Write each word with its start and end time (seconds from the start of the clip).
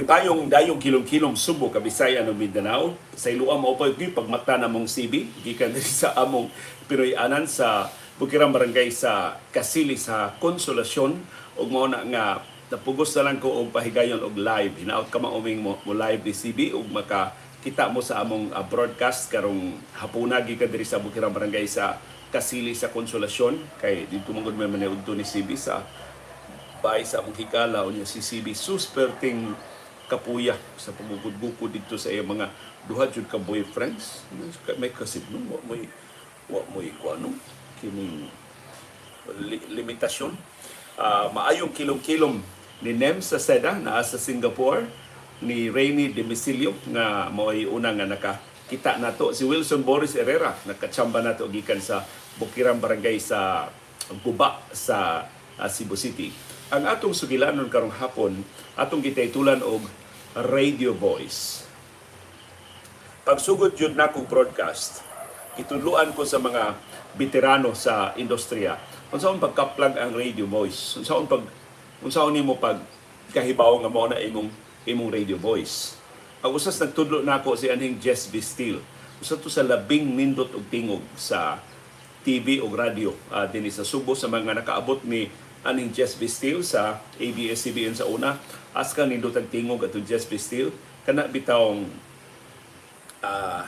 Malipayong 0.00 0.48
dayong 0.48 0.80
kilom-kilom 0.80 1.36
Subo, 1.36 1.68
Kabisaya 1.68 2.24
ng 2.24 2.32
Mindanao. 2.32 2.96
Sa 3.12 3.28
iluwa 3.28 3.60
mo 3.60 3.76
pa 3.76 3.84
yung 3.84 4.16
pagmata 4.16 4.56
na 4.56 4.64
mong 4.64 4.88
CB, 4.88 5.44
gikan 5.44 5.76
sa 5.84 6.16
among 6.16 6.48
Pinoy 6.88 7.12
Anan 7.12 7.44
sa 7.44 7.92
Bukirang 8.16 8.48
Barangay 8.48 8.88
sa 8.88 9.36
Kasili 9.52 10.00
sa 10.00 10.32
Konsolasyon. 10.40 11.20
ug 11.60 11.68
mao 11.68 11.84
na 11.84 12.00
nga 12.08 12.40
napugos 12.72 13.12
na 13.12 13.28
lang 13.28 13.44
ko 13.44 13.52
og 13.60 13.76
pahigayon 13.76 14.24
og 14.24 14.40
live. 14.40 14.80
Hinaot 14.80 15.12
ka 15.12 15.20
mauming 15.20 15.60
mo, 15.60 15.76
mo 15.84 15.92
live 15.92 16.24
ni 16.24 16.32
CB 16.32 16.72
ug 16.72 16.88
maka 16.88 17.36
kita 17.60 17.92
mo 17.92 18.00
sa 18.00 18.24
among 18.24 18.56
ah, 18.56 18.64
broadcast 18.64 19.28
karong 19.28 19.76
hapuna 20.00 20.40
gikan 20.40 20.72
diri 20.72 20.88
sa 20.88 20.96
Bukirang 20.96 21.36
Barangay 21.36 21.68
sa 21.68 22.00
Kasili 22.32 22.72
sa 22.72 22.88
Konsolasyon 22.88 23.76
kay 23.76 24.08
dito 24.08 24.32
mangod 24.32 24.56
may 24.56 24.64
manaud 24.64 25.04
ni 25.12 25.28
CB 25.28 25.60
sa 25.60 25.84
bahay 26.80 27.04
sa 27.04 27.20
among 27.20 27.36
higala 27.36 27.84
o 27.84 27.92
niya 27.92 28.08
si 28.08 28.24
CB 28.24 28.56
susperting 28.56 29.52
kapuya 30.10 30.58
sa 30.74 30.90
pamugod-bukod 30.90 31.70
dito 31.70 31.94
sa 31.94 32.10
iyang 32.10 32.34
mga 32.34 32.50
duha 32.90 33.06
jud 33.06 33.30
ka 33.30 33.38
boyfriends. 33.38 34.26
May 34.82 34.90
kasip 34.90 35.30
no 35.30 35.38
wa 35.46 35.62
mo'y 35.70 35.86
wa 36.50 36.66
mo'y 36.74 36.90
kuano 36.98 37.30
kining 37.78 38.26
li- 39.38 39.68
limitasyon. 39.70 40.34
Ah, 40.98 41.30
maayong 41.30 41.70
kilom-kilom 41.70 42.42
ni 42.82 42.90
Nem 42.90 43.22
sa 43.22 43.38
Seda 43.38 43.78
naa 43.78 44.02
sa 44.02 44.18
Singapore 44.18 44.90
ni 45.40 45.70
Rainy 45.70 46.10
Demisilio 46.10 46.74
nga 46.90 47.30
mo'y 47.30 47.70
una 47.70 47.94
nga 47.94 48.10
nakakita 48.10 48.98
nato. 48.98 49.30
Si 49.30 49.46
Wilson 49.46 49.86
Boris 49.86 50.18
Herrera 50.18 50.58
nakachamba 50.66 51.22
nato 51.22 51.46
gikan 51.46 51.78
sa 51.78 52.02
Bukirang 52.36 52.82
Barangay 52.82 53.22
sa 53.22 53.70
Guba 54.26 54.58
sa 54.74 55.24
ah, 55.54 55.70
Cebu 55.70 55.94
City. 55.94 56.34
Ang 56.70 56.86
atong 56.86 57.14
sugilanon 57.14 57.66
karong 57.66 57.94
hapon 57.94 58.42
atong 58.78 59.02
gitaytulan 59.02 59.58
og 59.62 59.82
Radio 60.30 60.94
Voice. 60.94 61.66
Pagsugod 63.26 63.74
jud 63.74 63.98
na 63.98 64.14
kong 64.14 64.30
broadcast, 64.30 65.02
ituluan 65.58 66.14
ko 66.14 66.22
sa 66.22 66.38
mga 66.38 66.78
veterano 67.18 67.74
sa 67.74 68.14
industriya. 68.14 68.78
Kung 69.10 69.18
saan 69.18 69.42
pagkaplag 69.42 69.98
ang 69.98 70.14
radio 70.14 70.46
voice, 70.46 70.94
kung 70.94 71.06
saan 71.06 71.26
pag 71.26 71.42
kung 71.98 72.14
saan 72.14 72.30
nimo 72.30 72.54
pag 72.62 72.78
kahibaw 73.34 73.82
nga 73.82 73.90
mo 73.90 74.06
na 74.06 74.22
imong 74.22 74.46
imong 74.86 75.10
radio 75.10 75.34
voice. 75.34 75.98
Ang 76.46 76.54
usas 76.54 76.78
nagtudlo 76.78 77.26
na 77.26 77.42
ako 77.42 77.58
si 77.58 77.66
aning 77.66 77.98
Jess 77.98 78.30
B. 78.30 78.38
Steele. 78.38 78.78
Usa 79.18 79.34
to 79.34 79.50
sa 79.50 79.66
labing 79.66 80.14
nindot 80.14 80.54
og 80.54 80.62
tingog 80.70 81.02
sa 81.18 81.58
TV 82.22 82.62
o 82.62 82.70
radio 82.70 83.18
uh, 83.34 83.50
dinhi 83.50 83.74
sa 83.74 83.82
Subo 83.82 84.14
sa 84.14 84.30
mga 84.30 84.62
nakaabot 84.62 85.02
ni 85.02 85.26
aning 85.66 85.90
Jess 85.90 86.14
B. 86.14 86.30
Steele 86.30 86.62
sa 86.62 87.02
ABS-CBN 87.18 87.98
sa 87.98 88.06
una. 88.06 88.38
Aska 88.70 89.02
nindot 89.02 89.34
ang 89.34 89.50
tingog 89.50 89.82
ato 89.82 89.98
B. 89.98 90.34
Steele. 90.38 90.70
Kana 91.02 91.26
bitawng 91.26 91.90
ah, 93.24 93.66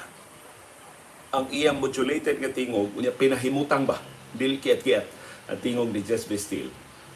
ang 1.32 1.48
iyang 1.48 1.80
modulated 1.80 2.38
nga 2.38 2.52
tingog 2.52 2.92
unya 2.92 3.08
pinahimutang 3.08 3.88
ba? 3.88 3.96
Dili 4.36 4.60
kiat-kiat 4.60 5.06
ang 5.48 5.58
tingog 5.58 5.90
ni 5.90 6.04
Jess 6.04 6.28
Bestil 6.28 6.68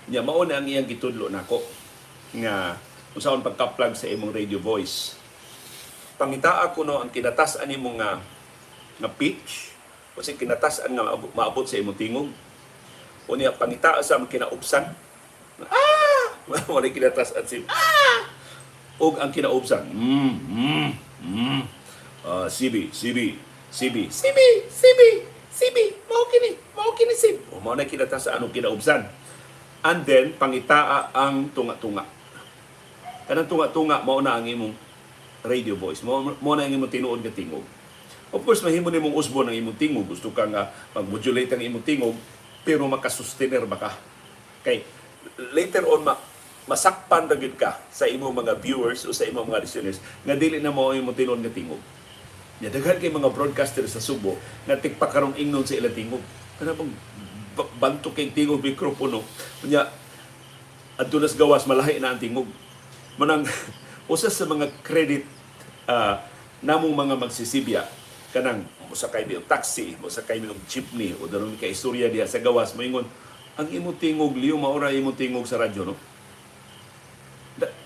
nya 0.06 0.22
mao 0.22 0.46
na 0.46 0.62
ang 0.62 0.66
iyang 0.66 0.86
gitudlo 0.86 1.26
nako 1.26 1.60
nga 2.32 2.78
unsaon 3.12 3.42
pagkaplag 3.42 3.98
sa 3.98 4.06
imong 4.06 4.30
radio 4.30 4.62
voice. 4.62 5.18
Pangitaa 6.16 6.72
ko 6.72 6.86
no 6.86 7.02
ang 7.02 7.10
kinatas-an 7.12 7.68
nimo 7.68 7.92
nga 7.98 8.22
nga 8.96 9.10
pitch 9.12 9.76
kasi 10.16 10.32
kinatas-an 10.32 10.96
nga 10.96 11.12
maabot, 11.36 11.68
sa 11.68 11.76
imong 11.76 11.98
tingog. 11.98 12.30
Unya 13.28 13.52
pangitaa 13.52 14.00
sa 14.00 14.22
kinaubsan 14.22 14.96
ah 15.66 15.95
wala 16.70 16.86
kinatas-an 16.88 17.44
si 17.46 17.62
ah 17.66 18.26
og 19.02 19.18
ang 19.20 19.34
kinaubsan 19.34 19.84
mm 19.90 20.32
mm 20.46 20.88
mm 21.26 21.60
Ah, 22.26 22.50
CB, 22.50 22.90
CB, 22.90 23.38
CB, 23.70 24.10
CB, 24.10 24.38
CB, 24.66 25.00
CB, 25.46 25.78
mao 26.10 26.26
kini, 26.26 26.58
mao 26.74 26.90
kini 26.90 27.14
sib. 27.14 27.38
O 27.54 27.62
mao 27.62 27.78
na 27.78 27.86
kinata 27.86 28.18
sa 28.18 28.34
anong 28.34 28.50
kinaubsan. 28.50 29.06
And 29.86 30.02
then 30.02 30.34
pangitaa 30.34 31.14
ang 31.14 31.54
tunga-tunga. 31.54 32.02
Kanang 33.30 33.46
tunga-tunga 33.46 34.02
mao 34.02 34.18
na 34.18 34.42
ang 34.42 34.42
imong 34.42 34.74
radio 35.46 35.78
voice. 35.78 36.02
Mao 36.02 36.34
mao 36.42 36.58
na 36.58 36.66
ang 36.66 36.74
imong 36.74 36.90
tinuod 36.90 37.22
nga 37.22 37.30
tingog. 37.30 37.62
Of 38.34 38.42
course, 38.42 38.58
mahimo 38.66 38.90
nimong 38.90 39.14
usbo 39.14 39.46
ng 39.46 39.54
imong 39.54 39.78
tingog. 39.78 40.10
Gusto 40.10 40.34
ka 40.34 40.50
nga 40.50 40.74
mag-modulate 40.98 41.54
ang 41.54 41.62
imong 41.62 41.86
tingog, 41.86 42.18
pero 42.66 42.90
makasustainer 42.90 43.62
ba 43.70 43.78
ka? 43.78 43.94
Kay 44.66 44.82
later 45.54 45.86
on 45.86 46.02
ma 46.02 46.18
masakpan 46.66 47.30
ra 47.30 47.38
gyud 47.38 47.54
ka 47.54 47.78
sa 47.94 48.10
imong 48.10 48.34
mga 48.34 48.58
viewers 48.58 49.06
o 49.06 49.14
sa 49.14 49.22
imong 49.26 49.46
mga 49.46 49.62
listeners 49.62 50.02
nga 50.26 50.34
dili 50.34 50.58
na 50.58 50.74
mao 50.74 50.90
imong 50.90 51.14
tinuod 51.14 51.40
nga 51.40 51.54
tingog. 51.54 51.80
Ya 52.58 52.68
daghan 52.68 52.98
kay 52.98 53.12
mga 53.12 53.30
broadcaster 53.30 53.86
sa 53.86 54.02
Subo 54.02 54.34
nga 54.66 54.74
tikpa 54.74 55.06
karong 55.06 55.38
ingnon 55.38 55.62
sa 55.62 55.78
ilang 55.78 55.94
tingog. 55.94 56.22
Kana 56.58 56.74
bang 56.74 56.90
ba- 57.54 57.72
banto 57.78 58.10
kay 58.10 58.34
tingog 58.34 58.60
mikropono. 58.60 59.22
Nya 59.62 59.86
adto 60.98 61.22
nas 61.22 61.38
gawas 61.38 61.64
malahi 61.70 62.02
na 62.02 62.12
ang 62.12 62.20
tingog. 62.20 62.50
Manang 63.16 63.46
usa 64.12 64.26
sa 64.26 64.44
mga 64.44 64.70
credit 64.82 65.22
ah, 65.86 66.18
namong 66.66 66.92
mga 66.92 67.14
magsisibya 67.14 67.86
kanang 68.34 68.66
musakay 68.90 69.24
ni 69.24 69.38
og 69.38 69.46
taxi, 69.48 69.96
musakay 69.96 70.42
ni 70.42 70.50
og 70.50 70.60
jeepney 70.68 71.16
o 71.16 71.24
daron 71.30 71.56
kay 71.56 71.72
istorya 71.72 72.10
diha 72.12 72.26
sa 72.28 72.42
gawas 72.42 72.74
moingon 72.76 73.06
ang 73.56 73.68
imo 73.72 73.96
tingog 73.96 74.36
liyo 74.36 74.60
maura 74.60 74.92
imo 74.92 75.16
tingog 75.16 75.48
sa 75.48 75.56
radyo 75.56 75.88
no. 75.88 75.96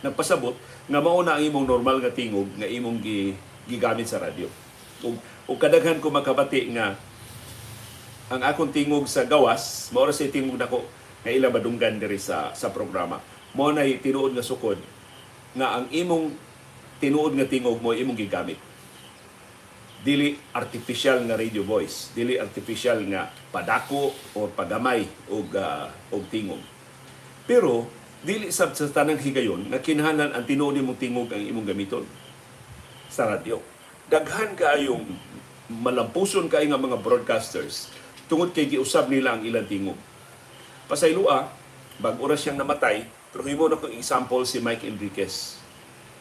Nagpasabot 0.00 0.56
nga 0.88 1.00
mao 1.00 1.20
na 1.20 1.36
ang 1.36 1.44
imong 1.44 1.68
normal 1.68 2.00
nga 2.00 2.12
tingog 2.12 2.48
nga 2.56 2.64
imong 2.64 2.98
gi, 3.04 3.36
gigamit 3.68 4.08
sa 4.08 4.16
radyo. 4.16 4.48
Ug 5.04 5.16
ug 5.44 5.58
kadaghan 5.60 6.00
ko 6.00 6.08
makabati 6.08 6.72
nga 6.72 6.96
ang 8.30 8.40
akong 8.46 8.72
tingog 8.72 9.10
sa 9.10 9.26
gawas, 9.28 9.90
mao 9.92 10.08
ra 10.08 10.14
say 10.14 10.32
tingog 10.32 10.56
nako 10.56 10.86
nga 11.20 11.30
ila 11.34 11.52
madunggan 11.52 12.00
diri 12.00 12.16
sa 12.16 12.56
sa 12.56 12.72
programa. 12.72 13.20
Mao 13.52 13.74
na 13.74 13.84
tinuod 13.84 14.32
nga 14.32 14.46
sukod 14.46 14.80
nga 15.52 15.76
ang 15.76 15.86
imong 15.92 16.32
tinuod 17.02 17.36
nga 17.36 17.44
tingog 17.44 17.82
mo 17.84 17.92
imong 17.92 18.16
gigamit. 18.16 18.56
Dili 20.00 20.32
artificial 20.56 21.20
nga 21.28 21.36
radio 21.36 21.60
voice, 21.60 22.08
dili 22.16 22.40
artificial 22.40 23.04
nga 23.04 23.28
padako 23.52 24.16
o 24.32 24.48
pagamay 24.48 25.04
og 25.28 25.52
ah, 25.60 25.92
og 26.08 26.24
tingog. 26.32 26.64
Pero 27.44 27.99
dili 28.20 28.52
sa 28.52 28.68
tanang 28.68 29.20
higayon 29.20 29.72
nga 29.72 29.80
kinahanglan 29.80 30.36
ang 30.36 30.44
tinuod 30.44 30.76
nimong 30.76 31.00
tingog 31.00 31.32
ang 31.32 31.40
imong 31.40 31.64
gamiton 31.64 32.04
sa 33.08 33.26
radyo. 33.26 33.60
Daghan 34.12 34.52
kaayong 34.54 35.06
malampuson 35.70 36.50
kay 36.50 36.68
nga 36.68 36.76
mga 36.76 37.00
broadcasters 37.00 37.88
tungod 38.28 38.52
kay 38.52 38.68
giusab 38.68 39.08
nila 39.08 39.34
ang 39.38 39.42
ilang 39.42 39.66
tingog. 39.66 39.98
Pasaylua, 40.90 41.50
bag 41.98 42.16
oras 42.18 42.42
siyang 42.42 42.58
namatay, 42.58 43.06
pero 43.30 43.46
himo 43.46 43.70
na 43.70 43.78
kong 43.78 43.94
example 43.94 44.42
si 44.42 44.58
Mike 44.58 44.86
Enriquez. 44.86 45.58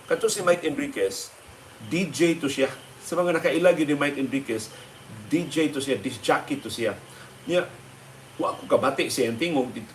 Kato 0.05 0.29
si 0.29 0.41
Mike 0.45 0.65
Enriquez, 0.65 1.33
DJ 1.89 2.37
to 2.37 2.49
siya. 2.49 2.69
Sa 3.01 3.17
mga 3.17 3.41
nakailagi 3.41 3.85
ni 3.85 3.97
Mike 3.97 4.17
Enriquez, 4.21 4.69
DJ 5.29 5.73
to 5.73 5.81
siya, 5.81 5.97
disc 5.97 6.21
jockey 6.21 6.61
to 6.61 6.69
siya. 6.69 6.93
Niya, 7.49 7.65
wa 8.39 8.55
ko 8.55 8.63
kabati 8.65 9.11
siya 9.11 9.29
ang 9.29 9.37
tingog 9.37 9.75
dito, 9.75 9.91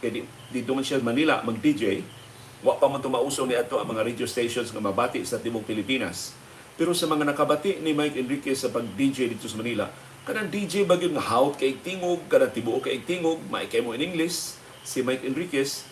dito 0.53 0.71
man 0.77 0.85
siya 0.85 1.01
sa 1.01 1.09
Manila 1.09 1.41
mag-DJ. 1.41 2.05
Wa 2.61 2.77
pa 2.77 2.93
man 2.93 3.01
tumauso 3.01 3.49
ni 3.49 3.57
ato 3.57 3.81
ang 3.81 3.89
mga 3.89 4.05
radio 4.05 4.29
stations 4.29 4.69
nga 4.69 4.85
mabati 4.85 5.25
sa 5.25 5.41
tibok 5.41 5.65
Pilipinas. 5.65 6.37
Pero 6.77 6.93
sa 6.93 7.09
mga 7.09 7.25
nakabati 7.25 7.81
ni 7.81 7.97
Mike 7.97 8.21
Enriquez 8.21 8.61
sa 8.61 8.69
pag-DJ 8.69 9.33
dito 9.33 9.49
sa 9.49 9.57
Manila, 9.57 9.89
kanang 10.29 10.53
DJ 10.53 10.85
bagyo 10.85 11.09
nga 11.17 11.25
haut 11.33 11.57
kay 11.57 11.81
tingog, 11.81 12.25
kanang 12.29 12.53
tibuok 12.53 12.91
kay 12.91 13.01
tingog, 13.01 13.41
maikay 13.49 13.81
mo 13.81 13.97
in 13.97 14.05
English, 14.05 14.59
si 14.85 15.01
Mike 15.01 15.25
Enriquez, 15.25 15.87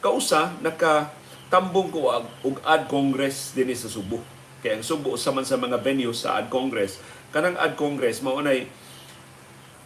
kausa 0.00 0.54
naka 0.64 1.10
tambong 1.52 1.90
ko 1.90 2.12
og, 2.12 2.28
og 2.44 2.56
ad 2.64 2.86
congress 2.86 3.52
dinhi 3.52 3.74
sa 3.74 3.90
Subo. 3.90 4.22
Kaya 4.62 4.78
ang 4.78 4.84
Subo 4.86 5.16
usa 5.16 5.34
man 5.34 5.44
sa 5.44 5.58
mga 5.58 5.80
venues 5.80 6.22
sa 6.22 6.38
ad 6.38 6.48
congress, 6.52 7.02
kanang 7.34 7.58
ad 7.58 7.74
congress 7.74 8.22
mao 8.22 8.38
nay 8.40 8.70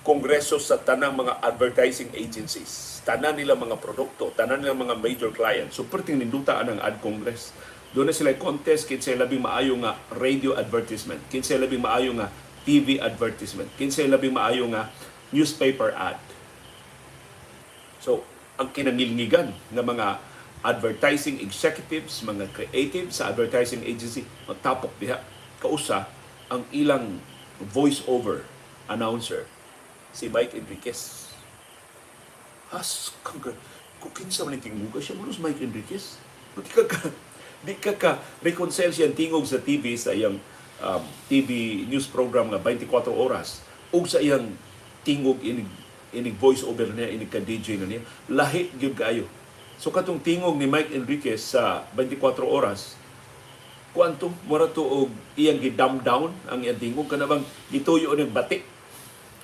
kongreso 0.03 0.59
sa 0.59 0.79
tanang 0.83 1.15
mga 1.15 1.39
advertising 1.43 2.11
agencies. 2.15 2.99
Tanan 3.07 3.39
nila 3.39 3.55
mga 3.55 3.79
produkto, 3.79 4.35
tanan 4.35 4.63
nila 4.63 4.75
mga 4.75 4.99
major 4.99 5.31
clients. 5.31 5.79
So, 5.79 5.87
perting 5.87 6.19
ninduta 6.19 6.59
ang 6.59 6.83
ad 6.83 6.99
congress. 6.99 7.55
Doon 7.95 8.11
na 8.11 8.15
sila 8.15 8.35
contest, 8.35 8.91
kinsay 8.91 9.15
labing 9.15 9.43
maayo 9.43 9.79
nga 9.79 9.95
radio 10.11 10.59
advertisement, 10.59 11.23
kinsay 11.31 11.59
labing 11.61 11.83
maayo 11.83 12.11
nga 12.19 12.31
TV 12.67 12.99
advertisement, 12.99 13.71
kinsay 13.79 14.11
labing 14.11 14.35
maayo 14.35 14.67
nga 14.71 14.91
newspaper 15.31 15.95
ad. 15.95 16.19
So, 18.03 18.27
ang 18.59 18.75
kinangilngigan 18.75 19.55
ng 19.71 19.87
mga 19.87 20.19
advertising 20.63 21.43
executives, 21.43 22.23
mga 22.23 22.51
creatives 22.55 23.19
sa 23.19 23.31
advertising 23.31 23.83
agency, 23.83 24.27
magtapok 24.47 24.95
diha. 24.99 25.19
Kausa, 25.59 26.07
ang 26.51 26.67
ilang 26.75 27.19
voice-over 27.59 28.47
announcer, 28.91 29.47
si 30.13 30.29
Mike 30.29 30.57
Enriquez. 30.57 31.33
Has, 32.73 33.13
kang 33.25 33.41
kung 34.03 34.15
kinsa 34.15 34.45
man 34.47 34.57
iting 34.57 34.77
muga 34.77 35.01
siya, 35.01 35.17
mulos 35.17 35.41
Mike 35.41 35.61
Enriquez. 35.65 36.21
Buti 36.53 36.71
ka 36.73 36.85
ka, 36.85 37.01
Di 37.63 37.79
ka 37.79 37.95
ka 37.95 38.19
reconcile 38.43 38.91
siya 38.91 39.15
tingog 39.15 39.47
sa 39.47 39.63
TV 39.63 39.95
sa 39.95 40.11
iyang 40.11 40.35
um, 40.83 41.03
TV 41.31 41.83
news 41.87 42.11
program 42.11 42.51
nga 42.51 42.59
24 42.59 42.91
oras 43.15 43.63
ug 43.95 44.11
sa 44.11 44.19
iyang 44.19 44.51
tingog 45.07 45.39
inig 45.39 45.71
inig 46.11 46.35
voice 46.43 46.67
over 46.67 46.91
niya 46.91 47.07
inig 47.15 47.31
ka 47.31 47.39
DJ 47.39 47.79
na 47.79 47.87
niya 47.87 48.03
lahi 48.27 48.67
gyud 48.75 48.99
kaayo 48.99 49.31
so 49.79 49.95
katong 49.95 50.19
tingog 50.19 50.59
ni 50.59 50.67
Mike 50.67 50.91
Enriquez 50.91 51.55
sa 51.55 51.87
24 51.95 52.43
oras 52.43 52.99
kuanto 53.95 54.35
mura 54.51 54.67
to 54.67 54.83
og 54.83 55.15
iyang 55.39 55.63
gidam 55.63 56.03
down 56.03 56.35
ang 56.51 56.67
iyang 56.67 56.83
tingog 56.83 57.07
kana 57.07 57.31
bang 57.31 57.47
gituyo 57.71 58.11
ng 58.19 58.35
batik 58.35 58.67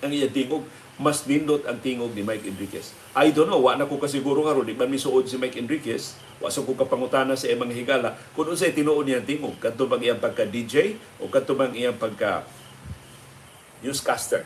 ang 0.02 0.10
iyang 0.10 0.34
tingog 0.34 0.64
mas 0.98 1.22
nindot 1.22 1.62
ang 1.62 1.78
tingog 1.78 2.10
ni 2.10 2.26
Mike 2.26 2.42
Enriquez. 2.42 2.90
I 3.14 3.30
don't 3.30 3.46
know, 3.46 3.62
wa 3.62 3.78
na 3.78 3.86
ko 3.86 4.02
kasiguro 4.02 4.42
nga 4.42 4.50
ron, 4.50 4.66
man 4.74 4.90
misuod 4.90 5.30
si 5.30 5.38
Mike 5.38 5.54
Enriquez, 5.54 6.18
wa 6.42 6.50
sa 6.50 6.66
ko 6.66 6.74
kapangutana 6.74 7.38
sa 7.38 7.46
iyang 7.46 7.62
mga 7.62 7.74
higala, 7.78 8.08
kung 8.34 8.50
unsay 8.50 8.74
tinuod 8.74 9.06
niyang 9.06 9.22
tingog, 9.22 9.54
kadto 9.62 9.86
bang 9.86 10.10
iyang 10.10 10.18
pagka-DJ 10.18 10.98
o 11.22 11.30
kadto 11.30 11.54
bang 11.54 11.70
iyang 11.70 11.94
pagka 11.94 12.42
newscaster 13.78 14.42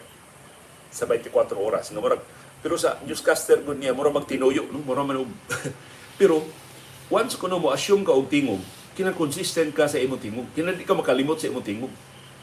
sa 0.92 1.08
24 1.08 1.56
oras. 1.56 1.88
Nga 1.88 2.00
murag, 2.04 2.20
pero 2.60 2.76
sa 2.76 3.00
newscaster 3.08 3.64
gud 3.64 3.80
niya, 3.80 3.96
mura 3.96 4.12
magtinuyo, 4.12 4.68
no? 4.68 4.84
mura 4.84 5.00
man 5.08 5.24
Pero, 6.20 6.44
once 7.08 7.40
kuno 7.40 7.56
mo 7.56 7.72
assume 7.72 8.04
ka 8.04 8.12
og 8.12 8.28
tingog, 8.28 8.60
kina 8.92 9.16
consistent 9.16 9.72
ka 9.72 9.88
sa 9.88 9.96
imong 9.96 10.20
tingog. 10.20 10.46
Kina 10.52 10.76
di 10.76 10.84
ka 10.84 10.92
makalimot 10.92 11.40
sa 11.40 11.48
imong 11.48 11.64
tingog. 11.64 11.92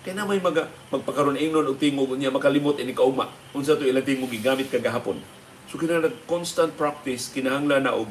Kaya 0.10 0.26
na 0.26 0.26
may 0.26 0.42
maga, 0.42 0.66
magpakaroon 0.90 1.38
ingnon 1.38 1.70
og 1.70 1.78
tingog 1.78 2.10
niya 2.18 2.34
makalimot 2.34 2.82
ini 2.82 2.98
kauma. 2.98 3.30
Unsa 3.54 3.78
to 3.78 3.86
ilang 3.86 4.02
tingog 4.02 4.34
gigamit 4.34 4.66
kagahapon. 4.66 5.22
So 5.70 5.78
kina 5.78 6.02
nag 6.02 6.26
constant 6.26 6.74
practice 6.74 7.30
kinahanglan 7.30 7.86
na 7.86 7.94
og 7.94 8.10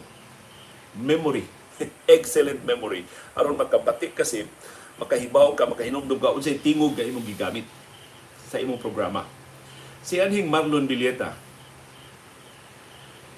memory. 0.94 1.42
Excellent 2.06 2.62
memory. 2.62 3.02
aron 3.34 3.58
makabatik 3.58 4.14
kasi 4.14 4.46
makahibaw 5.02 5.58
ka, 5.58 5.66
makahinumdum 5.66 6.22
ka 6.22 6.38
unsay 6.38 6.62
tingog 6.62 6.94
nga 6.94 7.02
imong 7.02 7.26
gigamit 7.26 7.66
sa 8.46 8.62
imong 8.62 8.78
programa. 8.78 9.26
Si 10.06 10.22
Anhing 10.22 10.46
Marlon 10.46 10.86
Villeta, 10.86 11.34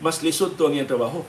mas 0.05 0.21
lisod 0.21 0.61
to 0.61 0.69
ang 0.69 0.77
iyang 0.77 0.85
trabaho. 0.85 1.25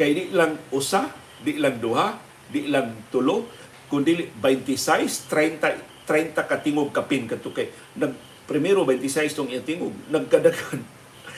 Kay 0.00 0.16
di 0.16 0.24
lang 0.32 0.56
usa, 0.72 1.12
di 1.36 1.60
lang 1.60 1.76
duha, 1.84 2.16
di 2.48 2.64
lang 2.72 2.96
tulo, 3.12 3.44
kundi 3.92 4.32
26, 4.40 5.28
30, 5.28 5.95
30 6.06 6.38
ka 6.38 6.56
tingog 6.62 6.94
kapin 6.94 7.26
kadto 7.26 7.50
kay 7.50 7.68
nag 7.98 8.14
primero 8.46 8.86
26 8.86 9.34
tong 9.34 9.50
iyang 9.50 9.66
tingog, 9.66 9.92
nagkadagan 10.08 10.80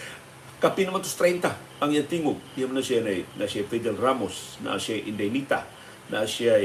kapin 0.63 0.93
naman 0.93 1.01
tos 1.01 1.17
30 1.17 1.41
ang 1.81 1.91
iyang 1.91 2.07
tingog. 2.07 2.39
Di 2.53 2.69
na 2.69 2.85
siya 2.85 3.01
na, 3.01 3.13
na 3.41 3.49
siya 3.49 3.65
Fidel 3.65 3.97
Ramos, 3.97 4.61
na 4.61 4.77
siya 4.77 5.01
Indenita, 5.01 5.65
na 6.13 6.29
siya 6.29 6.61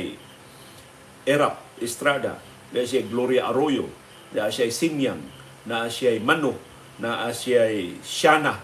Erap 1.24 1.64
Estrada, 1.80 2.38
na 2.76 2.84
siya 2.84 3.08
Gloria 3.08 3.48
Arroyo, 3.50 3.88
na 4.36 4.52
siya 4.52 4.68
Sinyang, 4.68 5.24
na 5.64 5.88
siya 5.88 6.20
Mano, 6.20 6.60
na 7.00 7.32
siya 7.32 7.72
Shana. 8.04 8.60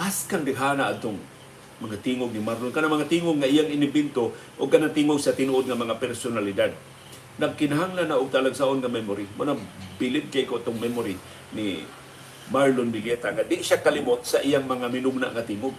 As 0.00 0.24
kang 0.24 0.46
dighana 0.46 0.94
atong 0.94 1.18
mga 1.80 1.96
tingog 2.04 2.32
ni 2.32 2.40
Marlon. 2.40 2.72
Kana 2.72 2.92
mga 2.92 3.08
tingog 3.08 3.40
nga 3.40 3.48
iyang 3.48 3.72
inibinto 3.72 4.36
o 4.60 4.68
kana 4.68 4.92
tingog 4.92 5.20
sa 5.20 5.32
tinuod 5.32 5.64
nga 5.64 5.76
mga 5.76 5.96
personalidad. 5.96 6.72
Nagkinahanglan 7.40 8.04
na 8.04 8.20
og 8.20 8.28
talagsaon 8.28 8.84
nga 8.84 8.92
memory. 8.92 9.24
Muna 9.40 9.56
bilid 9.96 10.28
kay 10.28 10.44
ko 10.44 10.60
itong 10.60 10.76
memory 10.76 11.16
ni 11.56 11.80
Marlon 12.52 12.92
Bigueta 12.92 13.32
nga 13.32 13.40
di 13.40 13.64
siya 13.64 13.80
kalimot 13.80 14.28
sa 14.28 14.44
iyang 14.44 14.68
mga 14.68 14.92
minugna 14.92 15.32
nga 15.32 15.40
tingog. 15.40 15.72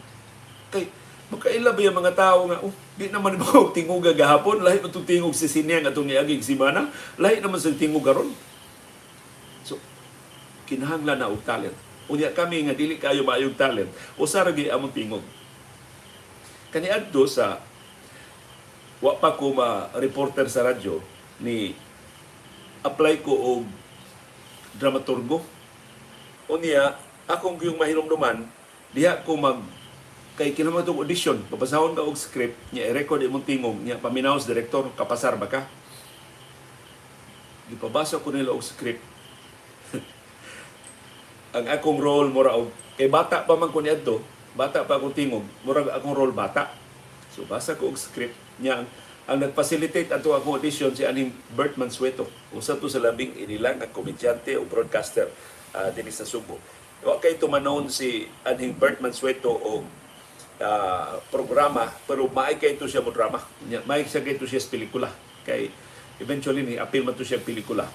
Kay 0.73 0.89
makaila 1.29 1.69
ba 1.71 1.81
yung 1.85 1.99
mga 2.01 2.13
tao 2.17 2.39
nga, 2.49 2.57
oh, 2.65 2.73
di 2.97 3.13
naman 3.13 3.37
mo 3.37 3.45
tingog 3.77 4.03
gahapon, 4.03 4.65
lahi 4.65 4.81
itong 4.81 5.05
tingog 5.07 5.37
si 5.37 5.45
Sinyang 5.45 5.87
atong 5.87 6.09
niaging 6.09 6.43
si 6.43 6.57
Mana, 6.57 6.89
lahi 7.21 7.39
naman 7.39 7.61
sa 7.61 7.71
tingog 7.71 8.03
garon. 8.03 8.33
So, 9.63 9.77
kinahanglan 10.65 11.21
na 11.21 11.31
og 11.31 11.45
talent. 11.45 11.77
Unya 12.11 12.33
kami 12.35 12.67
nga 12.67 12.75
dili 12.75 12.99
kayo 12.99 13.23
maayong 13.23 13.55
talent, 13.55 13.91
usa 14.19 14.43
ra 14.43 14.51
gyud 14.51 14.73
among 14.73 14.91
tingog. 14.91 15.23
Kaniadto 16.73 17.23
sa 17.29 17.63
wa 18.99 19.13
pa 19.15 19.35
ko 19.35 19.55
ma 19.55 19.91
reporter 19.99 20.47
sa 20.51 20.67
radyo 20.67 21.20
ni 21.41 21.73
apply 22.85 23.21
ko 23.25 23.33
og 23.33 23.61
dramaturgo. 24.77 25.41
Unya 26.49 26.97
akong 27.29 27.59
yung 27.61 27.77
mahinumduman 27.77 28.45
diha 28.91 29.21
ko 29.25 29.37
mag 29.37 29.59
kay 30.39 30.55
kinahanglan 30.55 30.87
tong 30.87 31.01
audition, 31.03 31.37
papasahon 31.51 31.93
ka 31.93 32.01
og 32.01 32.17
script, 32.17 32.55
niya 32.71 32.89
i-record 32.89 33.21
imong 33.21 33.45
tingog, 33.45 33.77
niya 33.77 33.99
paminaw 33.99 34.39
sa 34.39 34.49
director, 34.49 34.89
kapasar 34.95 35.35
ba 35.35 35.45
ka? 35.45 35.67
Gipabasa 37.67 38.17
ko 38.17 38.31
nila 38.31 38.55
og 38.55 38.63
script. 38.63 39.03
ang 41.55 41.67
akong 41.67 41.99
role 41.99 42.31
mura 42.31 42.55
og 42.55 42.71
kay 42.95 43.11
bata 43.11 43.43
pa 43.43 43.53
man 43.59 43.69
ko 43.69 43.83
niadto, 43.83 44.23
bata 44.55 44.87
pa 44.87 44.97
akong 44.97 45.13
tingog, 45.13 45.45
murag 45.67 45.91
akong 45.91 46.15
role 46.15 46.33
bata. 46.33 46.71
So 47.35 47.45
basa 47.45 47.75
ko 47.77 47.91
og 47.91 47.99
script 47.99 48.35
niya 48.57 48.87
ang, 49.31 49.39
nag-facilitate 49.39 50.11
ato 50.11 50.35
akong 50.35 50.59
audition 50.59 50.91
si 50.91 51.07
aning 51.07 51.31
Bert 51.55 51.79
Mansueto. 51.79 52.27
Usa 52.51 52.75
to 52.75 52.91
sa 52.91 52.99
labing 52.99 53.39
inilang 53.39 53.79
nga 53.79 53.87
komedyante 53.87 54.59
o 54.59 54.67
broadcaster 54.67 55.31
uh, 55.71 55.87
dinhi 55.95 56.11
sa 56.11 56.27
Subo. 56.27 56.59
Wa 56.99 57.15
kay 57.23 57.39
tumanon 57.39 57.87
si 57.87 58.27
aning 58.43 58.75
Bert 58.75 58.99
Mansueto 58.99 59.55
o 59.55 59.87
ah, 60.61 61.17
programa 61.33 61.89
pero 62.05 62.29
maay 62.29 62.59
kay 62.59 62.75
to 62.75 62.85
siya 62.85 63.01
mo 63.01 63.09
drama. 63.15 63.39
Maay 63.87 64.05
siya 64.05 64.21
kay 64.21 64.35
to 64.35 64.45
siya 64.45 64.61
pelikula. 64.67 65.09
Kay 65.47 65.71
eventually 66.21 66.61
ni 66.61 66.75
appeal 66.77 67.07
man 67.07 67.15
to 67.15 67.25
siya 67.25 67.41
pelikula. 67.41 67.87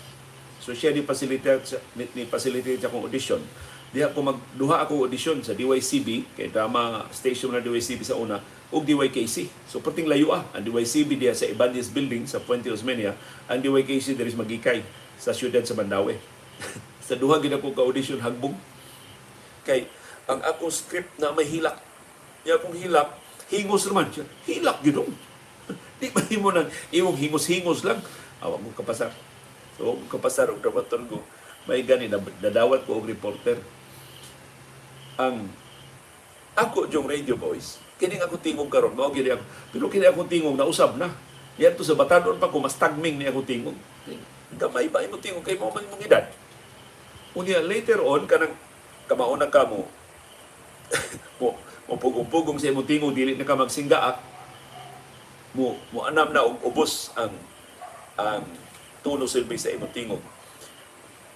So 0.59 0.75
siya 0.75 0.91
ni 0.91 1.07
facilitate 1.07 1.79
ni, 1.95 2.11
ni 2.17 2.27
facilitate 2.27 2.83
sa 2.83 2.89
akong 2.91 3.07
audition. 3.07 3.39
Diha 3.97 4.13
ko 4.13 4.21
magduha 4.21 4.85
ako 4.85 5.09
audition 5.09 5.41
sa 5.41 5.57
DYCB 5.57 6.37
kay 6.37 6.53
drama 6.53 7.09
station 7.17 7.49
na 7.49 7.65
DYCB 7.65 8.05
sa 8.05 8.21
una 8.21 8.45
ug 8.69 8.85
DYKC. 8.85 9.49
So 9.65 9.81
perting 9.81 10.05
layo 10.05 10.37
ah 10.37 10.45
ang 10.53 10.61
DYCB 10.69 11.17
diha 11.17 11.33
sa 11.33 11.49
Ibanez 11.49 11.89
Building 11.89 12.29
sa 12.29 12.37
Puente 12.37 12.69
Osmeña, 12.69 13.17
ang 13.49 13.57
DYKC 13.57 14.13
diri 14.13 14.37
Magikay 14.37 14.85
sa 15.17 15.33
siyudad 15.33 15.65
sa 15.65 15.73
Mandaue. 15.73 16.21
sa 17.09 17.17
duha 17.17 17.41
gid 17.41 17.57
ako 17.57 17.73
ka 17.73 17.81
audition 17.89 18.21
hagbong 18.21 18.53
kay 19.65 19.89
ang 20.29 20.45
akong 20.45 20.69
script 20.69 21.17
na 21.17 21.33
may 21.33 21.49
hilak. 21.49 21.81
Yung 22.45 22.61
akong 22.61 22.77
hilak, 22.77 23.09
hingos 23.49 23.89
naman 23.89 24.13
siya. 24.13 24.29
Hilak 24.45 24.85
yun 24.85 25.01
dong. 25.01 25.13
Di 26.05 26.13
ba 26.13 26.21
mo 26.37 26.53
nang 26.53 26.69
imong 26.93 27.17
hingos-hingos 27.17 27.81
lang. 27.81 28.05
Awag 28.45 28.61
mo 28.61 28.77
kapasar. 28.77 29.09
So, 29.81 29.97
kapasar 30.13 30.53
og 30.53 30.61
dramaturgo. 30.61 31.25
May 31.65 31.81
gani, 31.81 32.13
nadawat 32.13 32.85
ko 32.85 33.01
og 33.01 33.09
reporter. 33.09 33.57
Ang 35.17 35.49
ako 36.57 36.89
yung 36.89 37.05
radio 37.05 37.37
voice, 37.37 37.77
kining 38.01 38.25
ako 38.25 38.41
tingog 38.41 38.73
karon 38.73 38.97
mao 38.97 39.13
gid 39.13 39.29
ako. 39.29 39.45
Pero 39.73 39.85
kini 39.93 40.09
ako 40.09 40.25
tingog 40.25 40.57
na 40.57 40.69
usab 40.69 40.97
na. 40.97 41.13
Yan 41.61 41.77
to 41.77 41.85
sa 41.85 41.97
batanon 41.97 42.41
pa 42.41 42.53
ko 42.53 42.61
mas 42.61 42.77
tagming 42.77 43.21
ni 43.21 43.29
ako 43.29 43.45
tingog. 43.45 43.77
Gamay 44.57 44.89
ba 44.89 45.05
imo 45.05 45.21
tingog 45.21 45.45
kay 45.45 45.57
mo 45.61 45.73
man 45.73 45.85
imong 45.85 46.05
edad. 46.05 46.25
Unya 47.37 47.61
later 47.61 48.01
on 48.01 48.25
kanang 48.25 48.57
kamao 49.05 49.37
na 49.37 49.53
ka 49.53 49.69
mo 49.69 49.89
mo 51.87 51.95
pugong-pugong 51.95 52.59
sa 52.59 52.73
imong 52.73 52.89
tingog 52.89 53.15
dili 53.15 53.37
na 53.37 53.47
ka 53.47 53.55
magsinggaak 53.55 54.19
mo 55.57 55.81
mo 55.93 56.05
anam 56.05 56.33
na 56.33 56.45
og 56.45 56.61
ubos 56.61 57.15
ang 57.17 57.33
ang 58.17 58.45
tuno 59.05 59.29
silbi 59.29 59.61
sa 59.61 59.73
imong 59.73 59.93
tingog. 59.93 60.23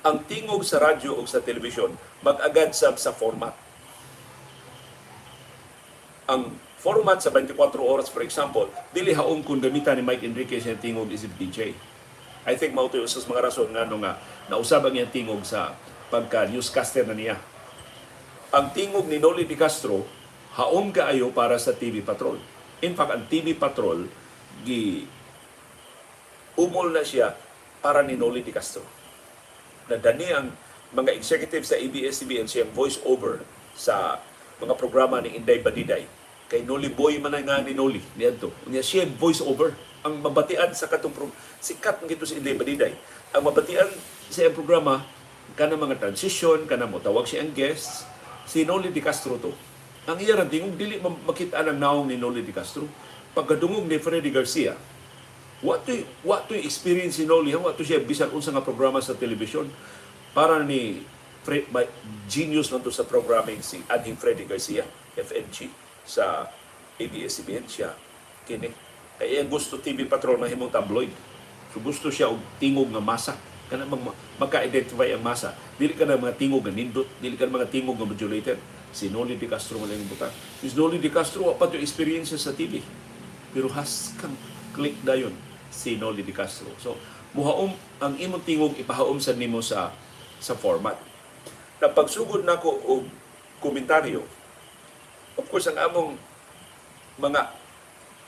Ang 0.00 0.24
tingog 0.24 0.64
sa 0.64 0.80
radyo 0.80 1.12
o 1.12 1.28
sa 1.28 1.44
telebisyon 1.44 1.92
mag-agad 2.24 2.72
sab 2.72 2.96
sa 2.96 3.12
format. 3.12 3.52
Ang 6.30 6.54
format 6.78 7.18
sa 7.18 7.34
24 7.34 7.58
oras 7.82 8.06
for 8.06 8.22
example, 8.22 8.70
dili 8.94 9.10
haom 9.10 9.42
kung 9.42 9.58
gamitan 9.58 9.98
ni 9.98 10.06
Mike 10.06 10.22
Enriquez 10.22 10.62
yung 10.62 10.78
tingog 10.78 11.10
isip 11.10 11.34
DJ. 11.34 11.74
I 12.46 12.54
think 12.54 12.70
mao 12.70 12.86
to 12.86 13.02
sa 13.02 13.18
mga 13.26 13.50
rason 13.50 13.68
nga 13.74 13.82
nga 13.82 14.12
nausab 14.46 14.86
ang 14.86 14.94
iyang 14.94 15.10
tingog 15.10 15.42
sa 15.42 15.74
pagka 16.06 16.46
newscaster 16.46 17.02
na 17.02 17.18
niya. 17.18 17.36
Ang 18.54 18.70
tingog 18.70 19.10
ni 19.10 19.18
Noli 19.18 19.42
Di 19.42 19.58
Castro 19.58 20.06
haom 20.54 20.94
kaayo 20.94 21.34
para 21.34 21.58
sa 21.58 21.74
TV 21.74 21.98
Patrol. 21.98 22.38
In 22.86 22.94
fact, 22.94 23.10
ang 23.10 23.26
TV 23.26 23.58
Patrol 23.58 24.06
gi 24.62 25.02
umol 26.54 26.94
na 26.94 27.02
siya 27.02 27.34
para 27.82 28.06
ni 28.06 28.14
Noli 28.14 28.46
Di 28.46 28.54
Castro. 28.54 28.86
Nadani 29.90 30.28
ang 30.30 30.46
mga 30.94 31.10
executive 31.10 31.66
sa 31.66 31.74
ABS-CBN 31.74 32.46
siyang 32.46 32.70
voice 32.70 33.02
over 33.02 33.42
sa 33.74 34.22
mga 34.62 34.74
programa 34.78 35.18
ni 35.18 35.34
Inday 35.34 35.58
Badiday. 35.58 36.19
Kay 36.50 36.66
Noli 36.66 36.90
Boy 36.90 37.22
man 37.22 37.38
nga 37.38 37.62
ni 37.62 37.78
Noli 37.78 38.02
niadto. 38.18 38.50
Unya 38.66 38.82
siya 38.82 39.06
voice 39.06 39.38
over 39.38 39.70
ang 40.02 40.18
mabatian 40.18 40.74
sa 40.74 40.90
katong 40.90 41.14
pro- 41.14 41.36
sikat 41.62 42.02
ng 42.02 42.10
gito 42.10 42.26
si 42.26 42.42
Inday 42.42 42.58
Badiday. 42.58 42.98
Ang 43.30 43.46
mabatian 43.46 43.86
sa 44.26 44.42
iyang 44.42 44.58
programa 44.58 45.06
kana 45.54 45.78
mga 45.78 46.02
transition, 46.02 46.66
kana 46.66 46.90
mo 46.90 46.98
tawag 46.98 47.30
siya 47.30 47.46
ang 47.46 47.54
guest, 47.54 48.02
si 48.50 48.66
Noli 48.66 48.90
Di 48.90 48.98
Castro 48.98 49.38
to. 49.38 49.54
Ang 50.10 50.18
iya 50.18 50.34
ra 50.34 50.42
dili 50.42 50.98
ma- 50.98 51.22
makita 51.30 51.62
ang 51.62 51.78
naong 51.78 52.10
ni 52.10 52.18
Noli 52.18 52.42
Di 52.42 52.50
Castro. 52.50 52.82
Pagkadungog 53.30 53.86
ni 53.86 54.02
Freddy 54.02 54.34
Garcia, 54.34 54.74
What 55.60 55.84
to 55.84 55.92
what 56.24 56.48
to 56.48 56.56
experience 56.56 57.20
ni 57.20 57.28
Noli, 57.28 57.52
what 57.52 57.76
to 57.76 57.84
siya 57.84 58.00
bisan 58.00 58.32
unsa 58.32 58.48
nga 58.48 58.64
programa 58.64 58.96
sa 59.04 59.12
television 59.12 59.68
para 60.32 60.64
ni 60.64 61.04
Fred, 61.44 61.68
genius 62.26 62.72
man 62.72 62.80
to 62.80 62.88
sa 62.88 63.04
programming 63.04 63.60
si 63.60 63.84
Ading 63.86 64.16
Freddy 64.16 64.48
Garcia, 64.48 64.88
FNG 65.20 65.68
sa 66.10 66.50
ABS-CBN 66.98 67.70
siya 67.70 67.94
kini. 68.42 68.74
Kaya 69.14 69.46
ang 69.46 69.50
gusto 69.52 69.78
TV 69.78 70.10
Patrol 70.10 70.42
na 70.42 70.50
himong 70.50 70.74
tabloid. 70.74 71.14
So 71.70 71.78
gusto 71.78 72.10
siya 72.10 72.26
og 72.26 72.42
tingog 72.58 72.90
nga 72.90 72.98
masa 72.98 73.38
kana 73.70 73.86
mag 73.86 74.02
magka-identify 74.42 75.14
ang 75.14 75.22
masa. 75.22 75.54
Dili 75.78 75.94
ka 75.94 76.02
na 76.02 76.18
mga 76.18 76.34
tingog 76.34 76.66
nga 76.66 76.74
nindot, 76.74 77.06
dili 77.22 77.38
ka 77.38 77.46
na 77.46 77.62
mga 77.62 77.70
tingog 77.70 77.94
nga 77.94 78.08
modulated. 78.10 78.58
Si 78.90 79.06
Noli 79.06 79.38
De 79.38 79.46
Castro 79.46 79.78
man 79.78 79.86
lang 79.86 80.02
buta. 80.10 80.26
Si 80.58 80.74
Noli 80.74 80.98
De 80.98 81.06
Castro 81.06 81.46
wa 81.46 81.54
pa 81.54 81.70
experience 81.78 82.34
sa 82.34 82.50
TV. 82.50 82.82
Pero 83.54 83.70
has 83.70 84.10
kang 84.18 84.34
click 84.74 84.98
dayon 85.06 85.30
si 85.70 85.94
Noli 85.94 86.26
De 86.26 86.34
Castro. 86.34 86.74
So 86.82 86.98
muhaom 87.30 87.70
ang 88.02 88.18
imong 88.18 88.42
tingog 88.42 88.74
ipahaom 88.74 89.22
sa 89.22 89.38
nimo 89.38 89.62
sa 89.62 89.94
sa 90.42 90.58
format. 90.58 90.98
Na 91.78 91.86
pagsugod 91.86 92.42
nako 92.42 92.74
og 92.90 93.06
komentaryo, 93.62 94.26
of 95.40 95.48
course 95.48 95.72
ang 95.72 95.80
among 95.80 96.20
mga 97.16 97.40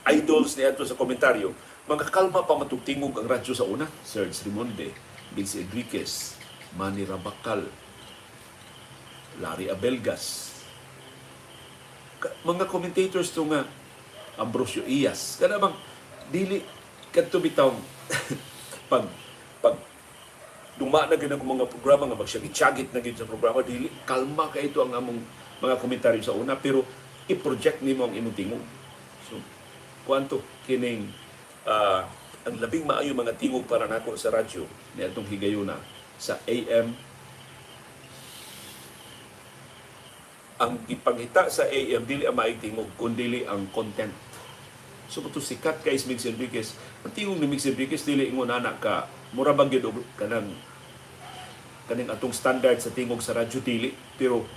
idols 0.09 0.57
ni 0.57 0.65
ato 0.65 0.83
sa 0.83 0.97
komentaryo, 0.97 1.53
mga 1.85 2.09
kalma 2.09 2.43
pa 2.43 2.57
matugtingog 2.57 3.21
ang 3.21 3.29
radyo 3.29 3.53
sa 3.53 3.69
una. 3.69 3.85
Serge 4.03 4.49
Rimonde, 4.49 4.91
Vince 5.37 5.61
Enriquez, 5.61 6.41
Manny 6.75 7.05
Rabacal, 7.05 7.69
Larry 9.39 9.69
Abelgas. 9.69 10.57
Mga 12.47 12.65
commentators 12.71 13.35
to 13.35 13.45
nga 13.51 13.67
Ambrosio 14.39 14.87
Iyas. 14.87 15.37
Kana 15.37 15.59
bang 15.59 15.75
dili 16.31 16.63
kadto 17.13 17.43
bitaw 17.43 17.69
pag 18.91 19.05
pag 19.61 19.77
duma 20.81 21.05
na 21.05 21.19
gyud 21.19 21.35
mga 21.37 21.69
programa 21.69 22.09
nga 22.09 22.17
magsiyagit 22.17 22.89
na 22.95 23.05
gyud 23.05 23.19
sa 23.21 23.29
programa 23.29 23.61
dili 23.61 23.93
kalma 24.09 24.49
kay 24.49 24.73
ito 24.73 24.81
ang 24.81 24.97
among 24.97 25.21
mga 25.61 25.77
komentaryo 25.77 26.23
sa 26.25 26.33
una 26.33 26.57
pero 26.57 26.87
i-project 27.31 27.85
nimo 27.85 28.09
ang 28.09 28.15
imong 28.15 28.37
tingog. 28.37 28.65
So 29.29 29.39
kuanto 30.09 30.43
kining 30.67 31.11
ah, 31.67 32.07
ang 32.43 32.59
labing 32.59 32.87
maayo 32.87 33.15
mga 33.15 33.39
tingog 33.39 33.69
para 33.71 33.87
nako 33.87 34.19
sa 34.19 34.35
radyo 34.35 34.67
ni 34.99 35.07
atong 35.07 35.31
higayuna 35.31 35.79
sa 36.19 36.43
AM 36.47 36.91
ang 40.59 40.79
ipangita 40.91 41.47
sa 41.51 41.67
AM 41.71 42.03
dili 42.03 42.27
ang 42.27 42.35
maayong 42.35 42.63
tingog 42.63 42.91
kundi 42.99 43.47
ang 43.47 43.71
content 43.71 44.11
So 45.13 45.21
to 45.21 45.45
sikat 45.45 45.85
kay 45.85 46.01
Mix 46.09 46.25
Enriquez. 46.25 46.73
Ang 47.05 47.13
tingog 47.13 47.37
ni 47.37 47.45
Mix 47.45 47.69
Enriquez 47.69 48.01
dili 48.09 48.33
ingon 48.33 48.49
ana 48.49 48.73
ka 48.81 49.13
mura 49.37 49.53
bang 49.53 49.69
kanang 50.17 50.57
kaning 51.85 52.09
atong 52.09 52.33
standard 52.33 52.81
sa 52.81 52.89
tingog 52.89 53.21
sa 53.21 53.37
radyo 53.37 53.61
dili 53.61 53.93
pero 54.17 54.49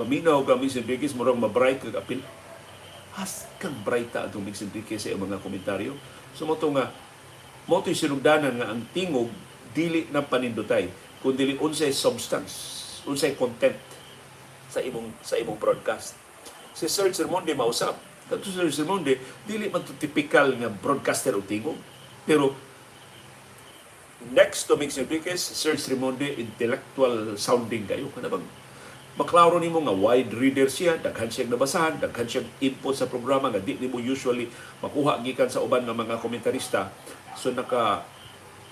maminaw 0.00 0.40
ka 0.48 0.56
Mix 0.56 0.80
Enriquez 0.80 1.12
murang 1.12 1.36
ma-bright 1.36 1.84
kag 1.84 2.00
apil. 2.00 2.24
Has 3.20 3.44
kang 3.60 3.76
bright 3.84 4.08
ta 4.08 4.24
atong 4.24 4.48
Mix 4.48 4.64
Enriquez 4.64 5.04
sa 5.04 5.12
mga 5.12 5.44
komentaryo. 5.44 5.92
So 6.32 6.48
mo 6.48 6.56
nga 6.56 6.88
mo 7.68 7.84
sinugdanan 7.84 8.56
nga 8.56 8.72
ang 8.72 8.88
tingog 8.96 9.28
dili 9.76 10.08
na 10.08 10.24
panindutay 10.24 10.88
kundi 11.20 11.44
dili 11.44 11.54
unsay 11.60 11.92
substance, 11.92 12.80
unsay 13.04 13.36
content 13.36 13.76
sa 14.72 14.80
imong 14.80 15.12
sa 15.20 15.36
imong 15.36 15.60
broadcast. 15.60 16.16
Si 16.72 16.88
Sir 16.88 17.12
Sermonde 17.12 17.52
mausap 17.52 18.10
Kadto 18.30 18.46
sa 18.46 18.62
Sermonde, 18.70 19.18
dili 19.42 19.66
man 19.66 19.82
to 19.82 19.90
typical 19.98 20.54
nga 20.54 20.70
broadcaster 20.70 21.34
o 21.34 21.42
tingog. 21.42 21.74
Pero 22.22 22.54
next 24.30 24.70
to 24.70 24.78
Mix 24.78 24.94
Enriquez, 25.02 25.42
Sir 25.42 25.74
Sermonde, 25.74 26.38
intellectual 26.38 27.34
sounding 27.34 27.90
kayo. 27.90 28.06
Kana 28.14 28.30
bang 28.30 28.46
maklaro 29.18 29.58
nimo 29.58 29.82
nga 29.82 29.94
wide 29.94 30.30
reader 30.34 30.70
siya, 30.70 30.98
daghan 31.02 31.26
siyang 31.26 31.50
nabasahan, 31.50 31.98
daghan 31.98 32.26
siyang 32.28 32.48
input 32.62 32.94
sa 32.94 33.10
programa 33.10 33.50
nga 33.50 33.58
di 33.58 33.74
nimo 33.78 33.98
usually 33.98 34.46
makuha 34.78 35.18
gikan 35.26 35.50
sa 35.50 35.62
uban 35.62 35.82
nga 35.82 35.96
mga 35.96 36.22
komentarista. 36.22 36.94
So 37.34 37.50
naka 37.50 38.06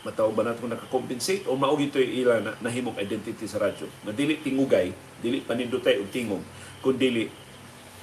matawag 0.07 0.35
ba 0.39 0.47
natin 0.47 0.71
naka-compensate 0.71 1.45
o 1.51 1.59
mao 1.59 1.75
gito 1.75 1.99
ila 1.99 2.39
na 2.39 2.55
nahimong 2.63 2.97
identity 3.03 3.51
sa 3.51 3.59
radyo. 3.59 3.91
Nga 4.07 4.13
dili 4.15 4.39
tingugay, 4.39 4.95
dili 5.19 5.43
panindutay 5.43 5.99
og 5.99 6.09
tingog, 6.15 6.43
kundi 6.79 7.27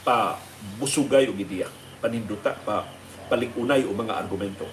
pa 0.04 0.36
busugay 0.78 1.32
og 1.32 1.40
ideya, 1.40 1.72
paninduta 2.04 2.52
pa 2.62 2.84
palikunay 3.32 3.88
og 3.88 3.96
mga 3.96 4.14
argumento. 4.22 4.68